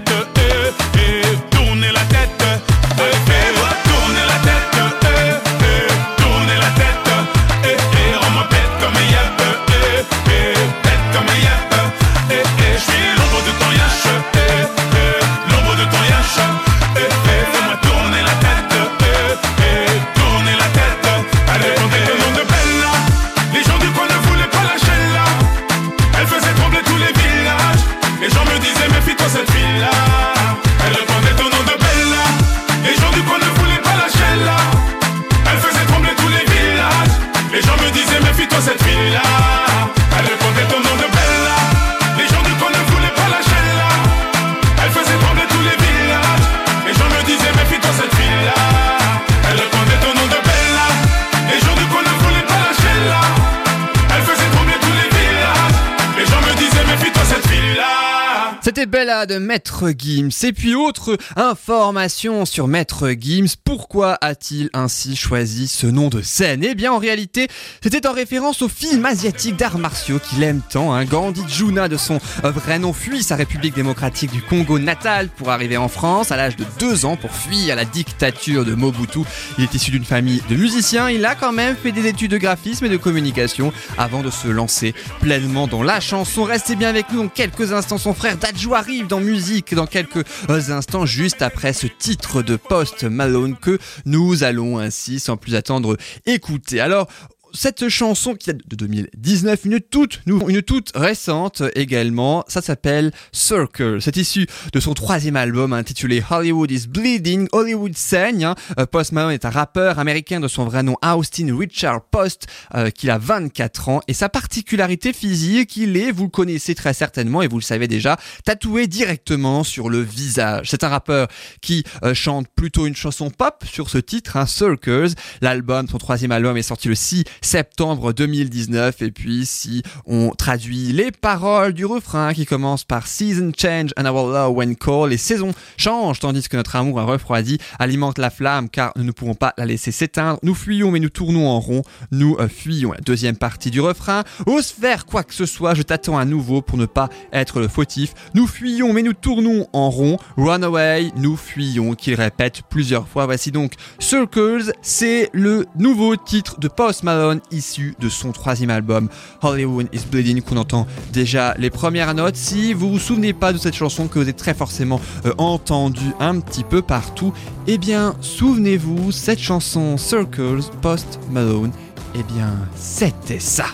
De 59.26 59.36
Maître 59.36 59.92
Gims. 59.96 60.30
Et 60.44 60.52
puis 60.52 60.74
autre 60.74 61.18
information 61.36 62.46
sur 62.46 62.68
Maître 62.68 63.10
Gims. 63.10 63.54
Pourquoi 63.64 64.16
a-t-il 64.22 64.70
ainsi 64.72 65.14
choisi 65.14 65.68
ce 65.68 65.86
nom 65.86 66.08
de 66.08 66.22
scène? 66.22 66.64
Eh 66.64 66.74
bien 66.74 66.90
en 66.90 66.98
réalité, 66.98 67.48
c'était 67.82 68.06
en 68.06 68.12
référence 68.12 68.62
au 68.62 68.68
film 68.68 69.04
asiatique 69.04 69.56
d'arts 69.56 69.76
martiaux 69.76 70.18
qu'il 70.18 70.42
aime 70.42 70.62
tant. 70.70 70.94
Hein. 70.94 71.04
Gandhi 71.04 71.42
Juna 71.48 71.88
de 71.88 71.98
son 71.98 72.18
vrai 72.42 72.78
nom 72.78 72.94
fuit 72.94 73.22
sa 73.22 73.36
République 73.36 73.74
démocratique 73.74 74.30
du 74.30 74.40
Congo 74.40 74.78
natale 74.78 75.28
pour 75.28 75.50
arriver 75.50 75.76
en 75.76 75.88
France 75.88 76.32
à 76.32 76.36
l'âge 76.36 76.56
de 76.56 76.64
2 76.78 77.04
ans 77.04 77.16
pour 77.16 77.32
fuir 77.32 77.76
la 77.76 77.84
dictature 77.84 78.64
de 78.64 78.74
Mobutu. 78.74 79.20
Il 79.58 79.64
est 79.64 79.74
issu 79.74 79.90
d'une 79.90 80.04
famille 80.04 80.42
de 80.48 80.56
musiciens. 80.56 81.10
Il 81.10 81.26
a 81.26 81.34
quand 81.34 81.52
même 81.52 81.76
fait 81.76 81.92
des 81.92 82.06
études 82.06 82.30
de 82.30 82.38
graphisme 82.38 82.86
et 82.86 82.88
de 82.88 82.96
communication 82.96 83.72
avant 83.98 84.22
de 84.22 84.30
se 84.30 84.48
lancer 84.48 84.94
pleinement 85.20 85.66
dans 85.66 85.82
la 85.82 86.00
chanson. 86.00 86.44
Restez 86.44 86.74
bien 86.74 86.88
avec 86.88 87.12
nous 87.12 87.24
dans 87.24 87.28
quelques 87.28 87.72
instants. 87.74 87.98
Son 87.98 88.14
frère 88.14 88.38
Dadju 88.38 88.72
arrive 88.74 89.08
dans 89.10 89.20
musique 89.20 89.74
dans 89.74 89.86
quelques 89.86 90.24
instants, 90.48 91.04
juste 91.04 91.42
après 91.42 91.72
ce 91.72 91.88
titre 91.88 92.42
de 92.42 92.54
Post 92.54 93.02
Malone 93.04 93.56
que 93.56 93.78
nous 94.06 94.44
allons 94.44 94.78
ainsi, 94.78 95.18
sans 95.18 95.36
plus 95.36 95.56
attendre, 95.56 95.96
écouter. 96.26 96.80
Alors, 96.80 97.08
cette 97.52 97.88
chanson 97.88 98.34
qui 98.34 98.46
date 98.46 98.68
de 98.68 98.76
2019, 98.76 99.64
une 99.64 99.80
toute, 99.80 100.20
une 100.26 100.62
toute 100.62 100.92
récente 100.94 101.62
également, 101.74 102.44
ça 102.48 102.62
s'appelle 102.62 103.12
Circle. 103.32 104.00
C'est 104.00 104.16
issu 104.16 104.46
de 104.72 104.80
son 104.80 104.94
troisième 104.94 105.36
album 105.36 105.72
intitulé 105.72 106.22
Hollywood 106.30 106.70
is 106.70 106.86
Bleeding, 106.88 107.48
Hollywood 107.52 107.96
saigne. 107.96 108.44
hein. 108.44 108.54
Euh, 108.78 108.86
Post 108.86 109.12
Malone 109.12 109.32
est 109.32 109.44
un 109.44 109.50
rappeur 109.50 109.98
américain 109.98 110.40
de 110.40 110.48
son 110.48 110.64
vrai 110.64 110.82
nom 110.82 110.96
Austin 111.04 111.56
Richard 111.56 112.02
Post, 112.02 112.46
euh, 112.74 112.90
qui 112.90 113.10
a 113.10 113.18
24 113.18 113.88
ans, 113.88 114.00
et 114.08 114.14
sa 114.14 114.28
particularité 114.28 115.12
physique, 115.12 115.76
il 115.76 115.96
est, 115.96 116.10
vous 116.10 116.24
le 116.24 116.30
connaissez 116.30 116.74
très 116.74 116.94
certainement 116.94 117.42
et 117.42 117.48
vous 117.48 117.58
le 117.58 117.62
savez 117.62 117.88
déjà, 117.88 118.18
tatoué 118.44 118.86
directement 118.86 119.64
sur 119.64 119.88
le 119.88 120.00
visage. 120.00 120.68
C'est 120.70 120.84
un 120.84 120.88
rappeur 120.88 121.28
qui 121.60 121.84
euh, 122.04 122.14
chante 122.14 122.46
plutôt 122.54 122.86
une 122.86 122.96
chanson 122.96 123.30
pop 123.30 123.64
sur 123.70 123.90
ce 123.90 123.98
titre, 123.98 124.36
hein, 124.36 124.46
Circles. 124.46 125.14
L'album, 125.40 125.88
son 125.88 125.98
troisième 125.98 126.32
album, 126.32 126.56
est 126.56 126.62
sorti 126.62 126.88
le 126.88 126.94
6 126.94 127.24
septembre 127.40 128.12
2019. 128.12 129.02
Et 129.02 129.10
puis, 129.10 129.46
si 129.46 129.82
on 130.06 130.30
traduit 130.30 130.92
les 130.92 131.10
paroles 131.10 131.72
du 131.72 131.84
refrain 131.84 132.32
qui 132.34 132.46
commence 132.46 132.84
par 132.84 133.06
Season 133.06 133.52
change 133.56 133.90
and 133.96 134.06
our 134.06 134.26
love 134.30 134.56
when 134.56 134.76
call, 134.76 135.10
les 135.10 135.16
saisons 135.16 135.52
changent 135.76 136.20
tandis 136.20 136.48
que 136.48 136.56
notre 136.56 136.76
amour 136.76 137.00
a 137.00 137.04
refroidi, 137.04 137.58
alimente 137.78 138.18
la 138.18 138.30
flamme 138.30 138.68
car 138.68 138.92
nous 138.96 139.04
ne 139.04 139.12
pouvons 139.12 139.34
pas 139.34 139.54
la 139.58 139.66
laisser 139.66 139.92
s'éteindre. 139.92 140.38
Nous 140.42 140.54
fuyons 140.54 140.90
mais 140.90 141.00
nous 141.00 141.08
tournons 141.08 141.48
en 141.48 141.60
rond. 141.60 141.82
Nous 142.10 142.36
euh, 142.38 142.48
fuyons. 142.48 142.92
La 142.92 143.00
deuxième 143.00 143.36
partie 143.36 143.70
du 143.70 143.80
refrain. 143.80 144.24
Ose 144.46 144.70
faire 144.70 145.06
quoi 145.06 145.22
que 145.22 145.34
ce 145.34 145.46
soit, 145.46 145.74
je 145.74 145.82
t'attends 145.82 146.18
à 146.18 146.24
nouveau 146.24 146.62
pour 146.62 146.78
ne 146.78 146.86
pas 146.86 147.08
être 147.32 147.60
le 147.60 147.68
fautif. 147.68 148.14
Nous 148.34 148.46
fuyons 148.46 148.92
mais 148.92 149.02
nous 149.02 149.12
tournons 149.12 149.66
en 149.72 149.90
rond. 149.90 150.18
Run 150.36 150.62
away, 150.62 151.10
nous 151.16 151.36
fuyons, 151.36 151.94
qu'il 151.94 152.14
répète 152.14 152.62
plusieurs 152.68 153.08
fois. 153.08 153.26
Voici 153.26 153.50
donc 153.50 153.72
Circles, 153.98 154.72
c'est 154.82 155.30
le 155.32 155.66
nouveau 155.78 156.16
titre 156.16 156.58
de 156.60 156.68
Post 156.68 157.02
Malone 157.02 157.29
issu 157.50 157.94
de 157.98 158.08
son 158.08 158.32
troisième 158.32 158.70
album 158.70 159.08
Hollywood 159.42 159.88
is 159.92 160.00
Bleeding 160.10 160.42
qu'on 160.42 160.56
entend 160.56 160.86
déjà 161.12 161.54
les 161.58 161.70
premières 161.70 162.14
notes. 162.14 162.36
Si 162.36 162.72
vous 162.72 162.90
vous 162.90 162.98
souvenez 162.98 163.32
pas 163.32 163.52
de 163.52 163.58
cette 163.58 163.74
chanson 163.74 164.08
que 164.08 164.14
vous 164.14 164.22
avez 164.22 164.32
très 164.32 164.54
forcément 164.54 165.00
euh, 165.26 165.32
entendue 165.38 166.12
un 166.18 166.40
petit 166.40 166.64
peu 166.64 166.82
partout, 166.82 167.32
eh 167.66 167.78
bien 167.78 168.14
souvenez-vous, 168.20 169.12
cette 169.12 169.40
chanson 169.40 169.96
Circles 169.96 170.62
Post 170.82 171.20
Malone, 171.30 171.72
eh 172.14 172.22
bien 172.22 172.54
c'était 172.76 173.40
ça. 173.40 173.66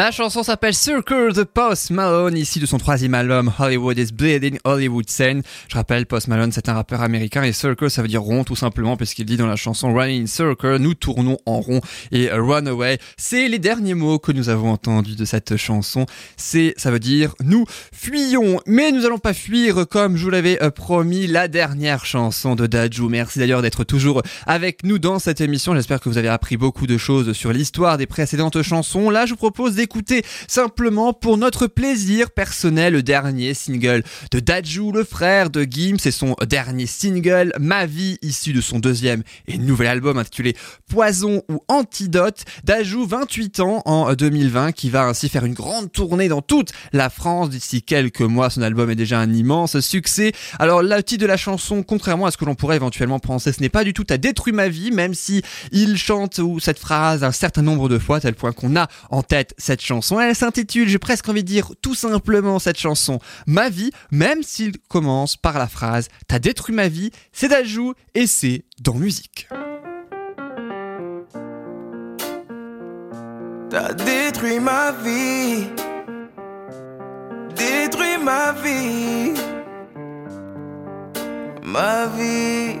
La 0.00 0.10
chanson 0.10 0.42
s'appelle 0.42 0.72
Circle 0.72 1.34
the 1.34 1.44
Post 1.44 1.90
Malone, 1.90 2.34
ici 2.34 2.58
de 2.58 2.64
son 2.64 2.78
troisième 2.78 3.12
album 3.12 3.52
Hollywood 3.58 3.98
is 3.98 4.12
Bleeding 4.14 4.58
Hollywood 4.64 5.10
Scene. 5.10 5.42
Je 5.68 5.74
rappelle, 5.74 6.06
Post 6.06 6.28
Malone 6.28 6.52
c'est 6.52 6.70
un 6.70 6.72
rappeur 6.72 7.02
américain 7.02 7.42
et 7.42 7.52
Circle 7.52 7.90
ça 7.90 8.00
veut 8.00 8.08
dire 8.08 8.22
rond 8.22 8.42
tout 8.42 8.56
simplement 8.56 8.96
puisqu'il 8.96 9.26
dit 9.26 9.36
dans 9.36 9.46
la 9.46 9.56
chanson 9.56 9.92
Running 9.92 10.22
in 10.22 10.26
Circle, 10.26 10.78
nous 10.78 10.94
tournons 10.94 11.36
en 11.44 11.60
rond 11.60 11.82
et 12.12 12.30
euh, 12.30 12.42
Run 12.42 12.64
Away, 12.64 12.98
c'est 13.18 13.46
les 13.48 13.58
derniers 13.58 13.92
mots 13.92 14.18
que 14.18 14.32
nous 14.32 14.48
avons 14.48 14.70
entendus 14.70 15.16
de 15.16 15.26
cette 15.26 15.58
chanson. 15.58 16.06
C'est, 16.38 16.72
ça 16.78 16.90
veut 16.90 16.98
dire 16.98 17.34
nous 17.44 17.66
fuyons, 17.92 18.58
mais 18.64 18.92
nous 18.92 19.04
allons 19.04 19.18
pas 19.18 19.34
fuir 19.34 19.86
comme 19.86 20.16
je 20.16 20.24
vous 20.24 20.30
l'avais 20.30 20.62
euh, 20.62 20.70
promis 20.70 21.26
la 21.26 21.46
dernière 21.46 22.06
chanson 22.06 22.54
de 22.54 22.66
Dajou. 22.66 23.10
Merci 23.10 23.38
d'ailleurs 23.38 23.60
d'être 23.60 23.84
toujours 23.84 24.22
avec 24.46 24.82
nous 24.82 24.98
dans 24.98 25.18
cette 25.18 25.42
émission. 25.42 25.74
J'espère 25.74 26.00
que 26.00 26.08
vous 26.08 26.16
avez 26.16 26.28
appris 26.28 26.56
beaucoup 26.56 26.86
de 26.86 26.96
choses 26.96 27.34
sur 27.34 27.52
l'histoire 27.52 27.98
des 27.98 28.06
précédentes 28.06 28.62
chansons. 28.62 29.10
Là, 29.10 29.26
je 29.26 29.32
vous 29.32 29.36
propose 29.36 29.74
d'écouter 29.90 30.22
simplement 30.46 31.12
pour 31.12 31.36
notre 31.36 31.66
plaisir 31.66 32.30
personnel 32.30 32.92
le 32.92 33.02
dernier 33.02 33.54
single 33.54 34.04
de 34.30 34.38
Dajou, 34.38 34.92
le 34.92 35.02
frère 35.02 35.50
de 35.50 35.64
Gim. 35.64 35.96
C'est 35.98 36.12
son 36.12 36.36
dernier 36.48 36.86
single, 36.86 37.52
Ma 37.58 37.86
vie, 37.86 38.16
issu 38.22 38.52
de 38.52 38.60
son 38.60 38.78
deuxième 38.78 39.24
et 39.48 39.58
nouvel 39.58 39.88
album 39.88 40.16
intitulé 40.16 40.54
Poison 40.88 41.42
ou 41.50 41.58
Antidote. 41.66 42.44
Dajou, 42.62 43.04
28 43.04 43.60
ans 43.60 43.82
en 43.84 44.14
2020, 44.14 44.72
qui 44.72 44.90
va 44.90 45.06
ainsi 45.06 45.28
faire 45.28 45.44
une 45.44 45.54
grande 45.54 45.90
tournée 45.90 46.28
dans 46.28 46.42
toute 46.42 46.70
la 46.92 47.10
France 47.10 47.50
d'ici 47.50 47.82
quelques 47.82 48.20
mois. 48.20 48.48
Son 48.48 48.62
album 48.62 48.90
est 48.90 48.96
déjà 48.96 49.18
un 49.18 49.32
immense 49.32 49.80
succès. 49.80 50.32
Alors, 50.60 50.82
le 50.82 51.02
titre 51.02 51.22
de 51.22 51.26
la 51.26 51.36
chanson, 51.36 51.82
contrairement 51.82 52.26
à 52.26 52.30
ce 52.30 52.36
que 52.36 52.44
l'on 52.44 52.54
pourrait 52.54 52.76
éventuellement 52.76 53.18
penser, 53.18 53.52
ce 53.52 53.60
n'est 53.60 53.68
pas 53.68 53.82
du 53.82 53.92
tout 53.92 54.06
à 54.08 54.18
détruire 54.18 54.54
ma 54.54 54.68
vie, 54.68 54.92
même 54.92 55.14
si 55.14 55.42
il 55.72 55.96
chante 55.96 56.38
ou 56.38 56.60
cette 56.60 56.78
phrase 56.78 57.24
un 57.24 57.32
certain 57.32 57.62
nombre 57.62 57.88
de 57.88 57.98
fois, 57.98 58.20
tel 58.20 58.34
point 58.34 58.52
qu'on 58.52 58.76
a 58.76 58.86
en 59.10 59.22
tête 59.22 59.54
cette 59.58 59.79
chanson. 59.80 60.20
Elle 60.20 60.34
s'intitule, 60.34 60.88
j'ai 60.88 60.98
presque 60.98 61.28
envie 61.28 61.42
de 61.42 61.48
dire 61.48 61.72
tout 61.82 61.94
simplement 61.94 62.58
cette 62.58 62.78
chanson, 62.78 63.18
Ma 63.46 63.68
vie, 63.68 63.90
même 64.10 64.42
s'il 64.42 64.78
commence 64.88 65.36
par 65.36 65.58
la 65.58 65.66
phrase 65.66 66.08
T'as 66.28 66.38
détruit 66.38 66.74
ma 66.74 66.88
vie, 66.88 67.10
c'est 67.32 67.48
d'Ajou 67.48 67.94
et 68.14 68.26
c'est 68.26 68.64
dans 68.80 68.94
musique. 68.94 69.48
T'as 73.70 73.92
détruit 73.92 74.58
ma 74.58 74.92
vie. 74.92 75.68
Détruit 77.54 78.18
ma 78.22 78.52
vie. 78.52 79.34
Ma 81.62 82.06
vie. 82.06 82.76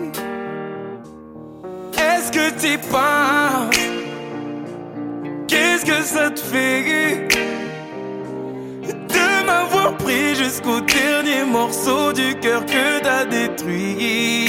Est-ce 1.96 2.32
que 2.32 2.50
t'y 2.58 2.76
penses? 2.90 3.79
Qu'est-ce 5.82 5.92
que 5.92 6.02
ça 6.02 6.30
te 6.30 6.40
fait? 6.40 7.28
De 8.82 9.46
m'avoir 9.46 9.96
pris 9.96 10.34
jusqu'au 10.34 10.80
dernier 10.80 11.44
morceau 11.50 12.12
du 12.12 12.38
cœur 12.38 12.66
que 12.66 13.00
t'as 13.00 13.24
détruit? 13.24 14.48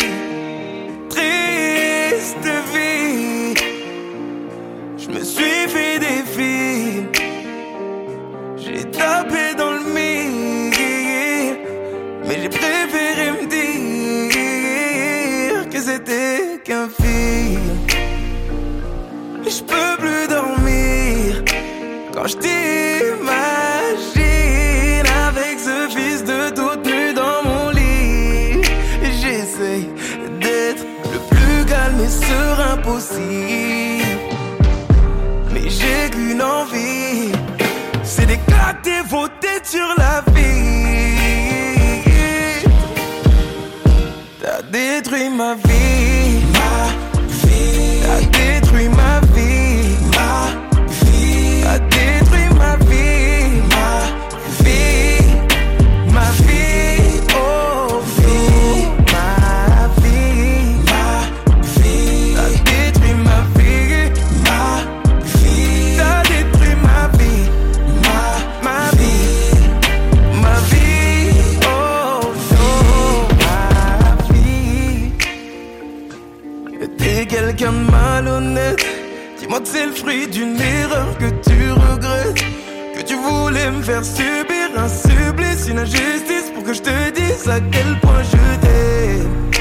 Me 83.72 83.82
faire 83.82 84.03
subir 84.03 84.67
un 84.78 84.88
supplice, 84.88 85.67
une 85.69 85.80
injustice 85.80 86.51
pour 86.53 86.63
que 86.63 86.74
je 86.74 86.82
te 86.82 87.09
dise 87.11 87.47
à 87.49 87.59
quel 87.59 87.99
point 87.99 88.24
je 88.24 88.59
t'aime. 88.61 89.51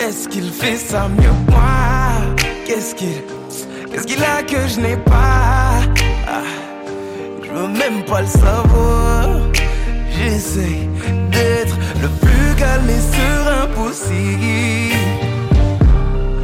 Est-ce 0.00 0.28
qu'il 0.28 0.50
fait 0.50 0.76
ça 0.76 1.08
mieux 1.08 1.34
que 1.46 1.50
moi? 1.50 2.36
Qu'est-ce 2.66 2.94
qu'il. 2.94 3.22
Qu'est-ce 3.90 4.06
qu'il 4.06 4.22
a 4.22 4.42
que 4.42 4.68
je 4.68 4.80
n'ai 4.80 4.96
pas? 4.96 5.80
Ah, 6.26 6.42
Je 7.42 7.50
veux 7.50 7.68
même 7.68 8.04
pas 8.04 8.20
le 8.22 8.26
savoir. 8.26 9.28
J'essaie 10.10 10.88
d'être 11.30 11.76
le 12.02 12.08
plus 12.08 12.54
calme 12.56 12.88
et 12.88 13.16
serein 13.16 13.66
possible. 13.74 14.94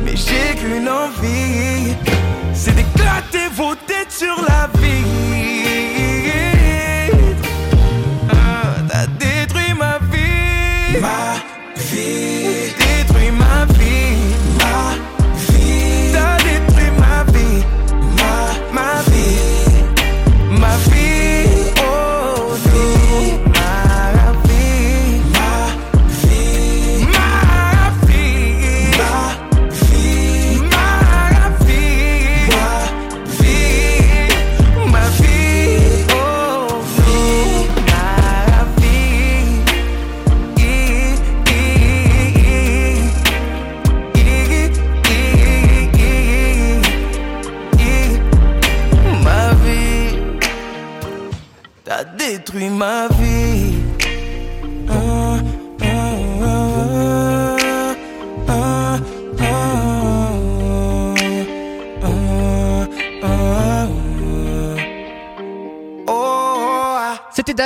Mais 0.05 0.17
j'ai 0.17 0.57
qu'une 0.61 0.89
envie, 0.89 1.95
c'est 2.53 2.75
d'éclater 2.75 3.49
vos 3.55 3.75
têtes 3.87 4.11
sur 4.13 4.37
la 4.49 4.69
vie. 4.81 5.24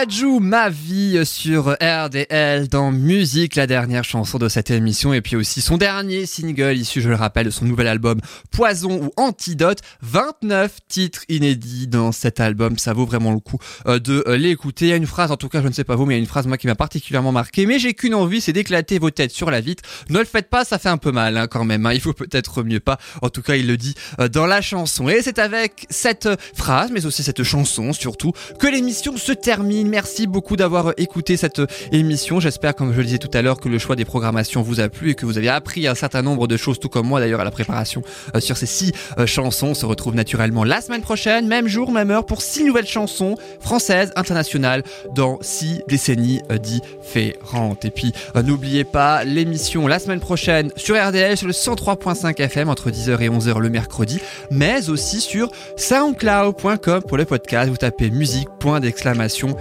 Dajou, 0.08 0.40
ma 0.40 0.70
vie 0.70 1.20
sur 1.26 1.76
RDL 1.82 2.68
dans 2.68 2.90
Musique, 2.92 3.56
la 3.56 3.66
dernière 3.66 4.04
chanson 4.04 4.38
de 4.38 4.48
cette 4.48 4.70
émission 4.70 5.12
et 5.12 5.20
puis 5.20 5.36
aussi 5.36 5.60
son 5.60 5.76
dernier 5.76 6.24
single 6.24 6.78
issu, 6.78 7.02
je 7.02 7.10
le 7.10 7.14
rappelle, 7.14 7.46
de 7.46 7.50
son 7.50 7.66
nouvel 7.66 7.88
album 7.88 8.18
Poison 8.50 9.02
ou 9.02 9.10
Antidote. 9.18 9.80
29 10.00 10.78
titres 10.88 11.24
inédits 11.28 11.88
dans 11.88 12.12
cet 12.12 12.40
album, 12.40 12.78
ça 12.78 12.94
vaut 12.94 13.04
vraiment 13.04 13.32
le 13.32 13.40
coup 13.40 13.58
euh, 13.86 13.98
de 13.98 14.24
euh, 14.26 14.38
l'écouter. 14.38 14.86
Il 14.86 14.88
y 14.88 14.92
a 14.92 14.96
une 14.96 15.06
phrase, 15.06 15.30
en 15.30 15.36
tout 15.36 15.50
cas 15.50 15.60
je 15.60 15.68
ne 15.68 15.72
sais 15.74 15.84
pas 15.84 15.94
vous, 15.94 16.06
mais 16.06 16.14
il 16.14 16.16
y 16.16 16.20
a 16.20 16.22
une 16.22 16.26
phrase 16.26 16.46
moi 16.46 16.56
qui 16.56 16.68
m'a 16.68 16.74
particulièrement 16.74 17.32
marqué, 17.32 17.66
mais 17.66 17.78
j'ai 17.78 17.92
qu'une 17.92 18.14
envie, 18.14 18.40
c'est 18.40 18.54
d'éclater 18.54 18.98
vos 18.98 19.10
têtes 19.10 19.32
sur 19.32 19.50
la 19.50 19.60
vitre. 19.60 19.82
Ne 20.08 20.20
le 20.20 20.24
faites 20.24 20.48
pas, 20.48 20.64
ça 20.64 20.78
fait 20.78 20.88
un 20.88 20.96
peu 20.96 21.12
mal 21.12 21.36
hein, 21.36 21.48
quand 21.48 21.64
même, 21.64 21.84
hein. 21.84 21.92
il 21.92 22.00
faut 22.00 22.14
peut-être 22.14 22.62
mieux 22.62 22.80
pas. 22.80 22.98
En 23.20 23.28
tout 23.28 23.42
cas 23.42 23.56
il 23.56 23.66
le 23.66 23.76
dit 23.76 23.94
euh, 24.20 24.28
dans 24.28 24.46
la 24.46 24.62
chanson. 24.62 25.10
Et 25.10 25.20
c'est 25.20 25.38
avec 25.38 25.86
cette 25.90 26.30
phrase, 26.54 26.90
mais 26.92 27.04
aussi 27.04 27.22
cette 27.22 27.42
chanson 27.42 27.92
surtout, 27.92 28.32
que 28.58 28.66
l'émission 28.66 29.14
se 29.18 29.32
termine. 29.32 29.97
Merci 29.98 30.28
beaucoup 30.28 30.54
d'avoir 30.54 30.92
écouté 30.96 31.36
cette 31.36 31.60
émission. 31.90 32.38
J'espère, 32.38 32.76
comme 32.76 32.92
je 32.92 32.98
le 32.98 33.04
disais 33.04 33.18
tout 33.18 33.36
à 33.36 33.42
l'heure, 33.42 33.58
que 33.58 33.68
le 33.68 33.80
choix 33.80 33.96
des 33.96 34.04
programmations 34.04 34.62
vous 34.62 34.78
a 34.78 34.88
plu 34.88 35.10
et 35.10 35.14
que 35.16 35.26
vous 35.26 35.38
avez 35.38 35.48
appris 35.48 35.88
un 35.88 35.96
certain 35.96 36.22
nombre 36.22 36.46
de 36.46 36.56
choses, 36.56 36.78
tout 36.78 36.88
comme 36.88 37.08
moi 37.08 37.18
d'ailleurs 37.18 37.40
à 37.40 37.44
la 37.44 37.50
préparation 37.50 38.02
euh, 38.36 38.38
sur 38.38 38.56
ces 38.56 38.66
six 38.66 38.92
euh, 39.18 39.26
chansons. 39.26 39.70
On 39.70 39.74
se 39.74 39.86
retrouve 39.86 40.14
naturellement 40.14 40.62
la 40.62 40.80
semaine 40.80 41.00
prochaine, 41.00 41.48
même 41.48 41.66
jour, 41.66 41.90
même 41.90 42.12
heure, 42.12 42.24
pour 42.24 42.42
six 42.42 42.62
nouvelles 42.62 42.86
chansons 42.86 43.34
françaises, 43.58 44.12
internationales, 44.14 44.84
dans 45.16 45.38
six 45.40 45.82
décennies 45.88 46.42
euh, 46.52 46.58
différentes. 46.58 47.84
Et 47.84 47.90
puis, 47.90 48.12
euh, 48.36 48.42
n'oubliez 48.44 48.84
pas 48.84 49.24
l'émission 49.24 49.88
la 49.88 49.98
semaine 49.98 50.20
prochaine 50.20 50.70
sur 50.76 50.94
RDL, 50.94 51.36
sur 51.36 51.48
le 51.48 51.52
103.5 51.52 52.40
FM, 52.40 52.68
entre 52.68 52.92
10h 52.92 53.20
et 53.20 53.28
11h 53.28 53.58
le 53.58 53.68
mercredi, 53.68 54.20
mais 54.52 54.90
aussi 54.90 55.20
sur 55.20 55.50
soundcloud.com 55.76 57.02
pour 57.02 57.16
le 57.16 57.24
podcast. 57.24 57.68
Vous 57.68 57.76
tapez 57.76 58.10
musique, 58.10 58.48
point 58.60 58.78
d'exclamation, 58.78 59.56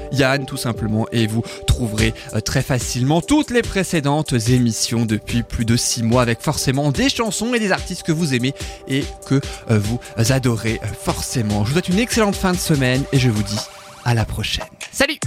Tout 0.45 0.57
simplement, 0.57 1.07
et 1.11 1.25
vous 1.25 1.41
trouverez 1.67 2.13
euh, 2.33 2.41
très 2.41 2.61
facilement 2.61 3.21
toutes 3.21 3.49
les 3.49 3.61
précédentes 3.61 4.33
émissions 4.49 5.05
depuis 5.05 5.41
plus 5.41 5.63
de 5.63 5.77
six 5.77 6.03
mois 6.03 6.21
avec 6.21 6.41
forcément 6.41 6.91
des 6.91 7.09
chansons 7.09 7.53
et 7.53 7.59
des 7.59 7.71
artistes 7.71 8.03
que 8.03 8.11
vous 8.11 8.33
aimez 8.33 8.53
et 8.87 9.03
que 9.25 9.39
euh, 9.71 9.79
vous 9.79 9.99
adorez 10.17 10.81
euh, 10.83 10.87
forcément. 10.87 11.63
Je 11.63 11.69
vous 11.69 11.73
souhaite 11.73 11.89
une 11.89 11.99
excellente 11.99 12.35
fin 12.35 12.51
de 12.51 12.57
semaine 12.57 13.03
et 13.13 13.19
je 13.19 13.29
vous 13.29 13.43
dis 13.43 13.59
à 14.03 14.13
la 14.13 14.25
prochaine. 14.25 14.65
Salut 14.91 15.17